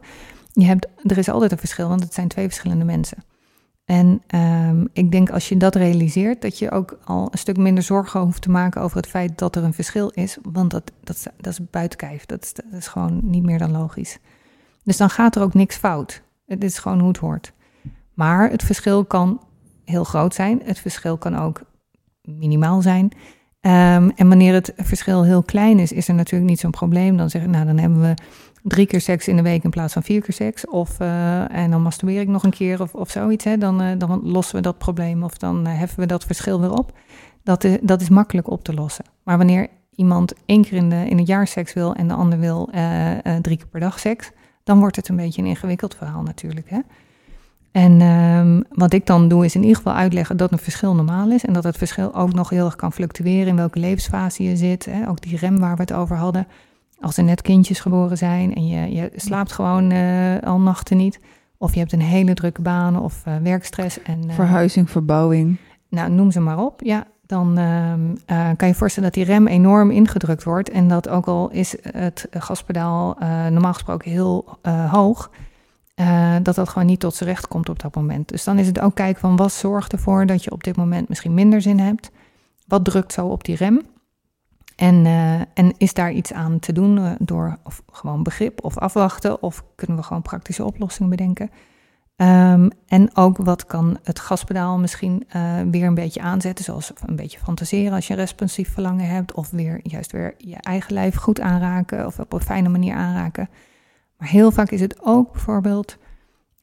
[0.53, 3.23] Je hebt, er is altijd een verschil, want het zijn twee verschillende mensen.
[3.86, 7.84] En um, ik denk als je dat realiseert, dat je ook al een stuk minder
[7.84, 10.38] zorgen hoeft te maken over het feit dat er een verschil is.
[10.51, 12.25] Want dat, dat, dat is buitenkijf.
[12.25, 14.17] Dat dat is gewoon niet meer dan logisch.
[14.84, 16.21] Dus dan gaat er ook niks fout.
[16.45, 17.53] Het is gewoon hoe het hoort.
[18.13, 19.41] Maar het verschil kan
[19.86, 20.61] heel groot zijn.
[20.63, 21.61] Het verschil kan ook
[22.38, 23.03] minimaal zijn.
[23.03, 27.17] Um, en wanneer het verschil heel klein is, is er natuurlijk niet zo'n probleem.
[27.17, 28.13] Dan zeg ik, nou, dan hebben we
[28.63, 30.67] drie keer seks in de week in plaats van vier keer seks.
[30.67, 33.43] Of, uh, en dan masturbeer ik nog een keer of, of zoiets.
[33.43, 33.57] Hè.
[33.57, 36.71] Dan, uh, dan lossen we dat probleem of dan uh, heffen we dat verschil weer
[36.71, 36.97] op.
[37.43, 39.05] Dat is, dat is makkelijk op te lossen.
[39.23, 42.39] Maar wanneer iemand één keer in, de, in het jaar seks wil en de ander
[42.39, 42.69] wil
[43.41, 44.32] drie keer per dag seks,
[44.63, 46.69] dan wordt het een beetje een ingewikkeld verhaal natuurlijk.
[46.69, 46.79] Hè.
[47.72, 51.32] En um, wat ik dan doe is in ieder geval uitleggen dat een verschil normaal
[51.32, 54.55] is en dat het verschil ook nog heel erg kan fluctueren in welke levensfase je
[54.55, 54.86] zit.
[54.86, 55.09] Hè?
[55.09, 56.47] Ook die rem waar we het over hadden.
[56.99, 61.19] Als er net kindjes geboren zijn en je, je slaapt gewoon uh, al nachten niet.
[61.57, 64.01] Of je hebt een hele drukke baan of uh, werkstress.
[64.01, 65.57] En, uh, Verhuizing, verbouwing.
[65.89, 66.82] Nou, noem ze maar op.
[66.84, 70.69] Ja, dan ehm, kan je voorstellen dat die rem enorm ingedrukt wordt.
[70.69, 73.17] En dat ook al is het gaspedaal
[73.49, 74.57] normaal gesproken heel
[74.89, 75.30] hoog
[75.96, 78.28] uh, dat dat gewoon niet tot z'n recht komt op dat moment.
[78.28, 81.10] Dus dan is het ook kijken van wat zorgt ervoor dat je op dit moment
[81.10, 82.12] misschien minder zin hebt.
[82.68, 83.82] Wat drukt zo op die rem?
[84.76, 88.78] En, uh, en is daar iets aan te doen uh, door of gewoon begrip of
[88.78, 89.44] afwachten?
[89.44, 91.50] Of kunnen we gewoon praktische oplossingen bedenken?
[92.16, 95.28] Um, en ook wat kan het gaspedaal misschien
[95.72, 99.80] weer een beetje aanzetten, zoals een beetje fantaseren als je responsief verlangen hebt, of weer
[99.84, 103.50] juist weer je eigen lijf goed aanraken of op een fijne manier aanraken.
[104.22, 105.97] Maar heel vaak is het ook bijvoorbeeld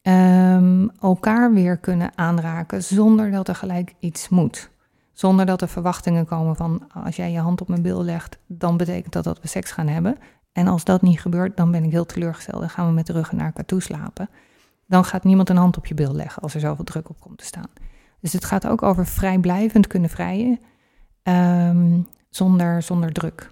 [0.02, 4.70] um, elkaar weer kunnen aanraken zonder dat er gelijk iets moet.
[5.12, 8.76] Zonder dat er verwachtingen komen van als jij je hand op mijn bil legt, dan
[8.76, 10.16] betekent dat dat we seks gaan hebben.
[10.52, 13.12] En als dat niet gebeurt, dan ben ik heel teleurgesteld en gaan we met de
[13.12, 14.28] ruggen naar elkaar toe slapen.
[14.86, 17.38] Dan gaat niemand een hand op je bil leggen als er zoveel druk op komt
[17.38, 17.70] te staan.
[18.20, 20.60] Dus het gaat ook over vrijblijvend kunnen vrijen
[21.22, 23.50] um, zonder, zonder druk.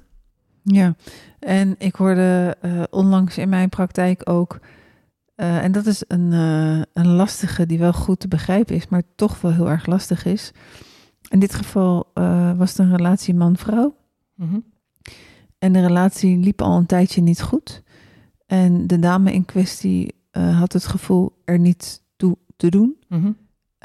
[0.68, 0.94] Ja,
[1.38, 4.58] en ik hoorde uh, onlangs in mijn praktijk ook,
[5.36, 9.02] uh, en dat is een, uh, een lastige die wel goed te begrijpen is, maar
[9.14, 10.52] toch wel heel erg lastig is.
[11.28, 12.10] In dit geval
[12.56, 13.96] was het een relatie man-vrouw.
[14.34, 14.64] Mm -hmm.
[15.58, 17.82] En de relatie liep al een tijdje niet goed.
[18.46, 22.96] En de dame in kwestie had het gevoel er niet toe te doen.
[23.08, 23.36] Mm -hmm.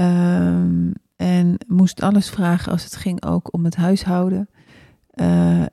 [0.05, 4.49] um, en moest alles vragen als het ging ook om het huishouden.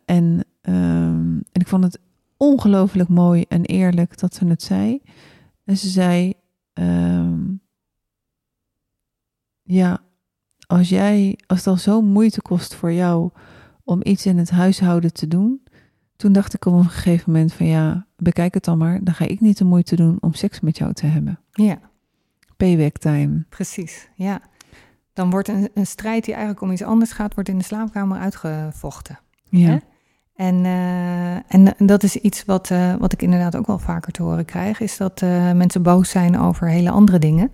[0.04, 2.00] en Um, en ik vond het
[2.36, 5.02] ongelooflijk mooi en eerlijk dat ze het zei.
[5.64, 6.34] En ze zei:
[6.74, 7.60] um,
[9.62, 10.00] Ja,
[10.66, 13.30] als jij, als het al zo moeite kost voor jou
[13.84, 15.62] om iets in het huishouden te doen.
[16.16, 19.04] Toen dacht ik op een gegeven moment van ja, bekijk het dan maar.
[19.04, 21.40] Dan ga ik niet de moeite doen om seks met jou te hebben.
[21.52, 21.78] Ja.
[22.56, 23.44] Payback time.
[23.48, 24.40] Precies, ja.
[25.12, 28.18] Dan wordt een, een strijd die eigenlijk om iets anders gaat, wordt in de slaapkamer
[28.18, 29.18] uitgevochten.
[29.48, 29.68] Ja.
[29.68, 29.78] Hè?
[30.38, 34.22] En, uh, en dat is iets wat, uh, wat ik inderdaad ook wel vaker te
[34.22, 37.50] horen krijg, is dat uh, mensen boos zijn over hele andere dingen.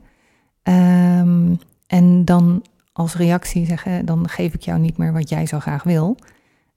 [0.63, 2.63] Um, en dan
[2.93, 6.17] als reactie zeggen, dan geef ik jou niet meer wat jij zo graag wil.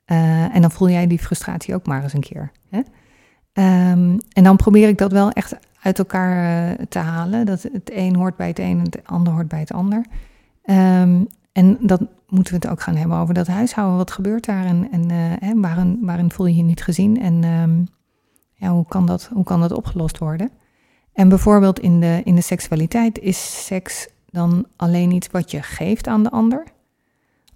[0.06, 2.52] Eh, en dan voel jij die frustratie ook maar eens een keer.
[2.70, 2.82] Hè?
[3.54, 7.46] Ehm, en dan probeer ik dat wel echt uit elkaar te halen.
[7.46, 10.06] Dat het een hoort bij het een en het ander hoort bij het ander.
[10.66, 13.98] Um, en dat moeten we het ook gaan hebben over dat huishouden.
[13.98, 17.22] Wat gebeurt daar en, en uh, hè, waarin, waarin voel je je niet gezien?
[17.22, 17.88] En um,
[18.54, 20.52] ja, hoe, kan dat, hoe kan dat opgelost worden?
[21.14, 26.08] En bijvoorbeeld in de, in de seksualiteit is seks dan alleen iets wat je geeft
[26.08, 26.64] aan de ander?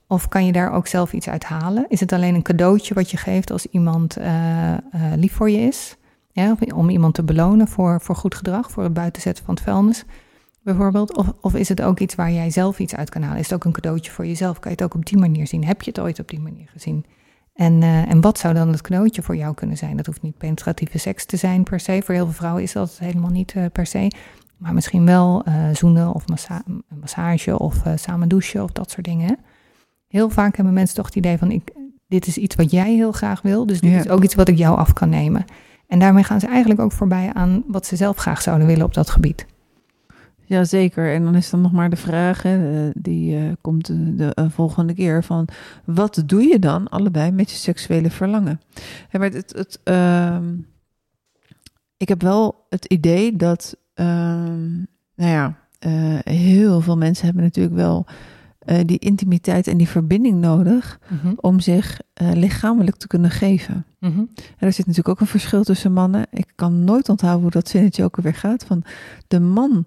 [0.07, 1.85] Of kan je daar ook zelf iets uit halen?
[1.87, 4.77] Is het alleen een cadeautje wat je geeft als iemand uh, uh,
[5.15, 5.97] lief voor je is?
[6.31, 10.05] Ja, om iemand te belonen voor, voor goed gedrag, voor het buitenzetten van het vuilnis
[10.63, 11.17] bijvoorbeeld?
[11.17, 13.39] Of, of is het ook iets waar jij zelf iets uit kan halen?
[13.39, 14.59] Is het ook een cadeautje voor jezelf?
[14.59, 15.65] Kan je het ook op die manier zien?
[15.65, 17.05] Heb je het ooit op die manier gezien?
[17.53, 19.97] En, uh, en wat zou dan het cadeautje voor jou kunnen zijn?
[19.97, 22.01] Dat hoeft niet penetratieve seks te zijn per se.
[22.05, 24.11] Voor heel veel vrouwen is dat helemaal niet uh, per se.
[24.57, 26.63] Maar misschien wel uh, zoenen of massa
[26.99, 29.37] massage of samen douchen of dat soort dingen.
[30.07, 31.51] Heel vaak hebben mensen toch het idee van...
[31.51, 31.71] Ik,
[32.07, 33.99] dit is iets wat jij heel graag wil, dus dit ja.
[33.99, 35.45] is ook iets wat ik jou af kan nemen.
[35.87, 38.93] En daarmee gaan ze eigenlijk ook voorbij aan wat ze zelf graag zouden willen op
[38.93, 39.45] dat gebied.
[40.51, 41.13] Jazeker.
[41.13, 44.45] En dan is dan nog maar de vraag, hè, die uh, komt de, de uh,
[44.49, 45.47] volgende keer, van
[45.85, 48.61] wat doe je dan allebei met je seksuele verlangen?
[49.09, 50.37] Ja, maar het, het, uh,
[51.97, 54.75] ik heb wel het idee dat, ehm,
[55.15, 55.59] nou ja,
[56.23, 58.05] heel veel mensen hebben natuurlijk wel
[58.85, 61.33] die intimiteit en die verbinding nodig mm -hmm.
[61.35, 63.85] om zich lichamelijk te kunnen geven.
[63.99, 64.29] Mm -hmm.
[64.35, 66.25] En er zit natuurlijk ook een verschil tussen mannen.
[66.31, 68.63] Ik kan nooit onthouden hoe dat zinnetje ook alweer gaat.
[68.63, 68.83] Van
[69.27, 69.85] de man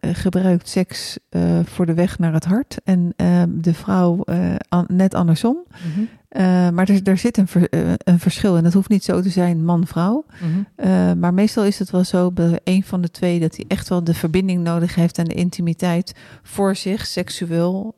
[0.00, 3.14] gebruikt seks uh, voor de weg naar het hart en
[3.48, 4.24] de vrouw
[4.68, 5.56] an, net andersom.
[5.56, 6.74] Mm -hmm.
[6.74, 7.66] maar er, er zit een, ver,
[8.04, 10.24] een, verschil en dat hoeft niet zo te zijn man-vrouw.
[10.42, 11.18] Mm -hmm.
[11.18, 14.04] maar meestal is het wel zo bij een van de twee dat hij echt wel
[14.04, 17.94] de verbinding nodig heeft en de intimiteit voor zich seksueel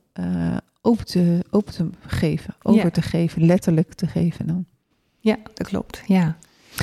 [0.84, 2.90] open, te, open te geven, over ja.
[2.90, 4.64] te geven, letterlijk te geven dan.
[5.20, 6.02] Ja, dat klopt.
[6.06, 6.36] Ja.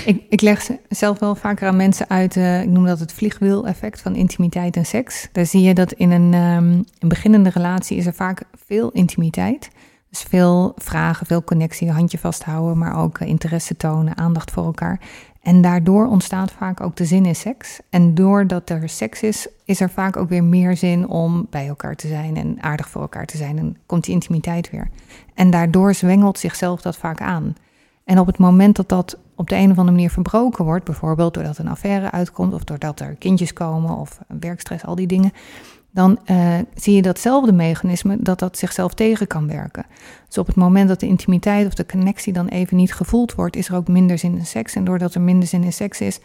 [0.06, 4.02] Ik, ik leg zelf wel vaker aan mensen uit, uh, ik noem dat het vliegwiel-effect
[4.02, 5.30] van intimiteit en seks.
[5.32, 9.70] Daar zie je dat in een, um, een beginnende relatie is er vaak veel intimiteit.
[10.10, 15.00] Dus veel vragen, veel connectie, handje vasthouden, maar ook uh, interesse tonen, aandacht voor elkaar.
[15.42, 17.80] En daardoor ontstaat vaak ook de zin in seks.
[17.90, 21.96] En doordat er seks is, is er vaak ook weer meer zin om bij elkaar
[21.96, 23.58] te zijn en aardig voor elkaar te zijn.
[23.58, 24.90] En komt die intimiteit weer.
[25.34, 27.56] En daardoor zwengelt zichzelf dat vaak aan.
[28.04, 31.34] En op het moment dat dat op de een of andere manier verbroken wordt, bijvoorbeeld
[31.34, 35.32] doordat een affaire uitkomt of doordat er kindjes komen of werkstress, al die dingen,
[35.92, 39.86] dan uh, zie je datzelfde mechanisme dat dat zichzelf tegen kan werken.
[40.28, 43.56] Dus op het moment dat de intimiteit of de connectie dan even niet gevoeld wordt,
[43.56, 44.76] is er ook minder zin in seks.
[44.76, 46.20] En doordat er minder zin in seks is,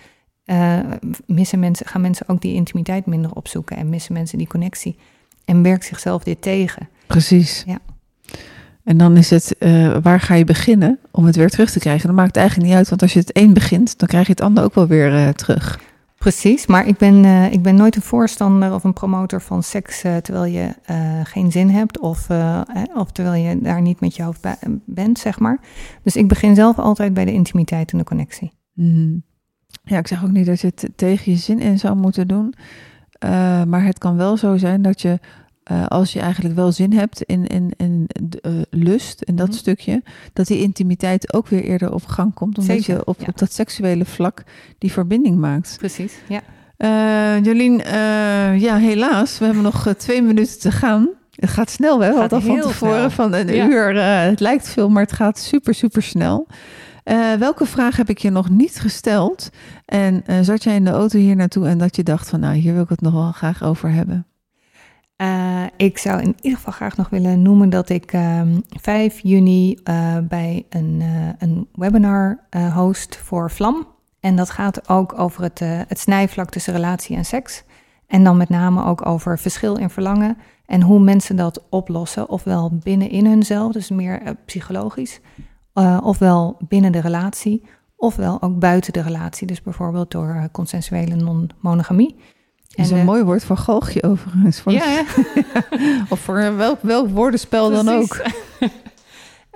[0.45, 0.79] uh,
[1.27, 4.99] missen mensen, gaan mensen ook die intimiteit minder opzoeken en missen mensen die connectie.
[5.45, 6.89] En werkt zichzelf dit tegen.
[7.07, 7.63] Precies.
[7.67, 7.79] Ja.
[8.87, 12.07] En dan is het, uh, waar ga je beginnen om het weer terug te krijgen?
[12.07, 14.33] Dat maakt het eigenlijk niet uit, want als je het een begint, dan krijg je
[14.33, 15.81] het ander ook wel weer uh, terug.
[16.19, 20.01] Precies, maar ik ben, uh, ik ben nooit een voorstander of een promotor van seks
[20.01, 20.69] terwijl je
[21.25, 22.29] geen zin hebt of,
[22.95, 24.47] of terwijl je daar niet met je hoofd
[24.85, 25.61] bent, zeg maar.
[26.03, 28.53] Dus ik begin zelf altijd bij de intimiteit en de connectie.
[28.73, 29.23] Mm.
[29.83, 32.55] Ja, ik zeg ook niet dat je het tegen je zin in zou moeten doen,
[33.69, 35.19] maar het kan wel zo zijn dat je
[35.71, 38.09] uh, als je eigenlijk wel zin hebt in, in, in
[38.43, 39.61] uh, lust, in dat mm -hmm.
[39.61, 40.03] stukje,
[40.33, 42.59] dat die intimiteit ook weer eerder op gang komt.
[42.59, 43.27] Omdat Zeker, je op, ja.
[43.27, 44.43] op dat seksuele vlak
[44.79, 45.75] die verbinding maakt.
[45.79, 46.41] Precies, ja.
[46.79, 47.79] Uh, Jolien,
[48.59, 51.09] ja, helaas, we hebben nog twee minuten te gaan.
[51.31, 52.13] Het gaat snel, hè?
[52.13, 53.11] We hadden al van tevoren snel.
[53.11, 53.69] van een ja.
[53.69, 54.03] uur.
[54.03, 56.47] het lijkt veel, maar het gaat super, super snel.
[57.39, 59.51] welke vraag heb ik je nog niet gesteld?
[59.85, 62.73] En zat jij in de auto hier naartoe en dat je dacht van, nou, hier
[62.73, 64.27] wil ik het nog wel graag over hebben?
[65.23, 69.79] Uh, ik zou in ieder geval graag nog willen noemen dat ik um, 5 juni
[69.85, 72.39] uh, bij een, uh, een webinar
[72.75, 73.87] host voor Vlam.
[74.21, 77.65] En dat gaat ook over het, het snijvlak tussen relatie en seks.
[78.07, 80.37] En dan met name ook over verschil in verlangen
[80.67, 82.29] en hoe mensen dat oplossen.
[82.29, 85.21] Ofwel binnenin hunzelf, dus meer psychologisch.
[86.03, 87.63] ofwel binnen de relatie,
[87.97, 89.47] ofwel ook buiten de relatie.
[89.47, 92.17] Dus bijvoorbeeld door consensuele non-monogamie.
[92.77, 94.61] Dat is een mooi woord voor galgje overigens.
[94.61, 95.05] Voor ja, ja.
[96.09, 97.87] of voor welk, welk woordenspel Precies.
[97.87, 98.25] dan ook.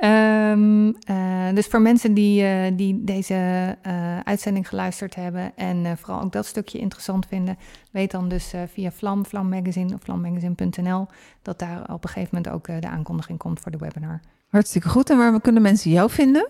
[0.05, 3.77] um, uh, dus voor mensen die, uh, die deze
[4.25, 7.59] uitzending geluisterd hebben en vooral ook dat stukje interessant vinden,
[7.91, 11.07] weet dan dus via Vlam, Vlam Magazine of vlammagazine.nl
[11.43, 14.21] dat daar op een gegeven moment ook de aankondiging komt voor de webinar.
[14.49, 15.11] Hartstikke goed.
[15.11, 16.49] En waar kunnen mensen jou vinden?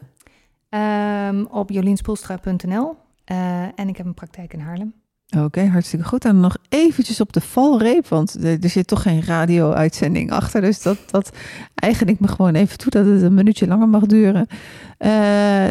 [0.71, 2.97] Um, op jolienspoelstra.nl
[3.75, 4.95] en ik heb een praktijk in Haarlem.
[5.39, 6.24] Oké, hartstikke goed.
[6.24, 10.61] En nog eventjes op de valreep, want er, zit toch geen radio-uitzending achter.
[10.61, 11.31] Dus dat, dat
[11.74, 14.47] eigen ik me gewoon even toe dat het een minuutje langer mag duren.
[14.51, 15.09] Uh,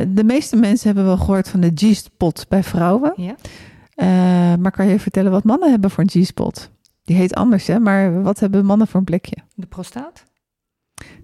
[0.08, 3.14] de meeste mensen hebben wel gehoord van de G-spot bij vrouwen.
[3.16, 3.36] Ja.
[3.96, 6.70] Uh, maar kan je vertellen wat mannen hebben voor een G-spot?
[7.04, 7.80] Die heet anders, hè?
[7.80, 9.38] Maar wat hebben mannen voor een plekje?
[9.56, 10.24] De prostaat?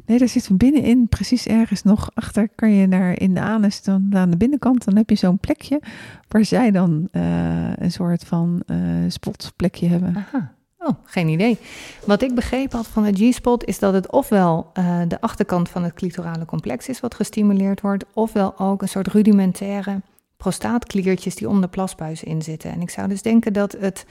[0.05, 3.83] Nee, daar zit van binnenin, precies ergens nog achter, kan je naar in de anus,
[3.83, 5.81] dan aan de binnenkant, dan heb je zo'n plekje
[6.27, 10.15] waar zij dan uh, een soort van uh, spotplekje hebben.
[10.15, 10.53] Aha.
[10.77, 11.57] Oh, geen idee.
[12.05, 15.83] Wat ik begrepen had van de G-spot is dat het ofwel uh, de achterkant van
[15.83, 20.01] het clitorale complex is wat gestimuleerd wordt, ofwel ook een soort rudimentaire
[20.37, 22.71] prostaatkliertjes die om de plasbuis in zitten.
[22.71, 24.05] En ik zou dus denken dat het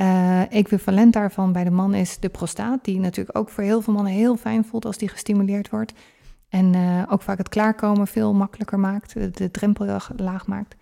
[0.00, 3.92] uh, equivalent daarvan bij de man is de prostaat, die natuurlijk ook voor heel veel
[3.94, 5.92] mannen heel fijn voelt als die gestimuleerd wordt.
[6.48, 10.76] En uh, ook vaak het klaarkomen veel makkelijker maakt, de drempel laag maakt.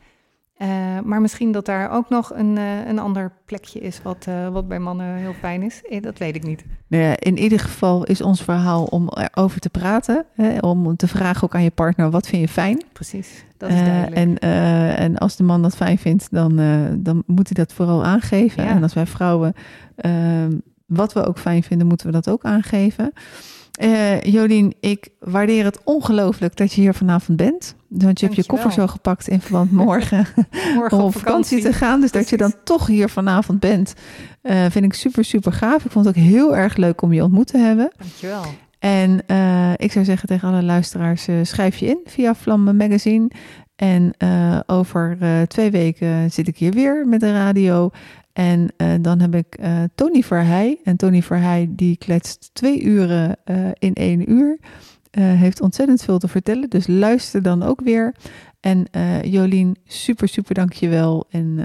[0.59, 0.69] Uh,
[1.05, 4.69] maar misschien dat daar ook nog een, uh, een ander plekje is wat, uh, wat
[4.69, 5.83] bij mannen heel fijn is.
[6.01, 6.65] Dat weet ik niet.
[6.87, 10.25] Nou ja, in ieder geval is ons verhaal om erover te praten.
[10.35, 12.83] Hè, om te vragen ook aan je partner, wat vind je fijn?
[12.93, 14.17] Precies, dat is duidelijk.
[14.17, 14.39] En,
[14.97, 16.57] en als de man dat fijn vindt, dan,
[16.99, 18.63] dan moet hij dat vooral aangeven.
[18.63, 18.69] Ja.
[18.69, 19.55] En als wij vrouwen
[19.97, 20.53] ehm,
[20.87, 23.13] wat we ook fijn vinden, moeten we dat ook aangeven.
[23.83, 27.75] Uh, Jolien, ik waardeer het ongelooflijk dat je hier vanavond bent.
[27.89, 30.27] Want je hebt je koffer zo gepakt in verband morgen,
[30.75, 31.61] morgen om op vakantie.
[31.61, 32.01] te gaan.
[32.01, 32.31] Dus Precies.
[32.31, 33.95] dat je dan toch hier vanavond bent,
[34.43, 35.85] uh, vind ik super, super gaaf.
[35.85, 37.93] Ik vond het ook heel erg leuk om je ontmoet te hebben.
[37.97, 38.45] Dankjewel.
[38.79, 43.31] En uh, ik zou zeggen tegen alle luisteraars, schrijf je in via Vlamme Magazine.
[43.77, 44.15] En
[44.67, 47.91] over twee weken zit ik hier weer met de radio.
[48.37, 50.79] En uh, dan heb ik uh, Tony Verheij.
[50.85, 54.59] En Tony Verheij die kletst twee uren uh, in één uur.
[55.19, 56.71] heeft ontzettend veel te vertellen.
[56.71, 58.15] Dus luister dan ook weer.
[58.61, 58.87] En
[59.23, 61.27] Jolien, super, super dankjewel.
[61.31, 61.57] En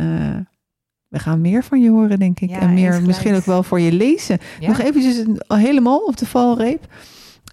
[1.08, 2.50] we gaan meer van je horen, denk ik.
[2.50, 4.38] Ja, en meer misschien ook wel voor je lezen.
[4.60, 4.68] Ja.
[4.68, 6.86] Nog eventjes helemaal op de valreep.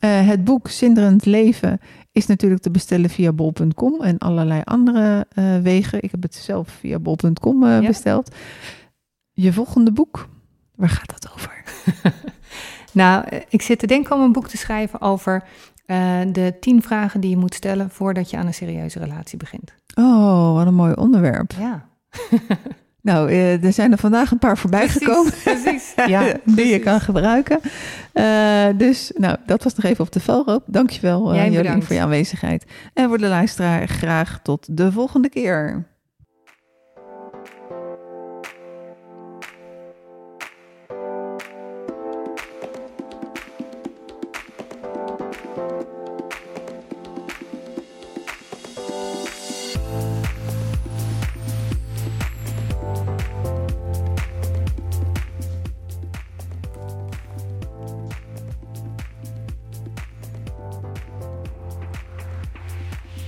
[0.00, 1.80] het boek Zinderend Leven
[2.12, 5.26] is natuurlijk te bestellen via bol.com en allerlei andere
[5.62, 6.02] wegen.
[6.02, 7.80] Ik heb het zelf via bol.com Ja.
[7.80, 8.30] besteld.
[9.40, 10.28] Je volgende boek,
[10.74, 11.62] waar gaat dat over?
[12.92, 15.42] Nou, eh, ik zit te denken om een boek te schrijven over
[15.86, 19.74] uh, de tien vragen die je moet stellen voordat je aan een serieuze relatie begint.
[19.94, 21.52] Oh, wat een mooi onderwerp.
[21.58, 21.88] Ja.
[23.00, 25.32] Nou, uh, er zijn er vandaag een paar voorbij Precies, gekomen.
[25.44, 25.94] precies.
[26.06, 27.60] Ja, die je kan gebruiken.
[28.14, 30.62] Uh, dus, nou, dat was nog even op de velroop.
[30.66, 32.64] Dankjewel, uh, Jolien, voor je aanwezigheid.
[32.94, 35.86] En voor de luisteraar graag tot de volgende keer.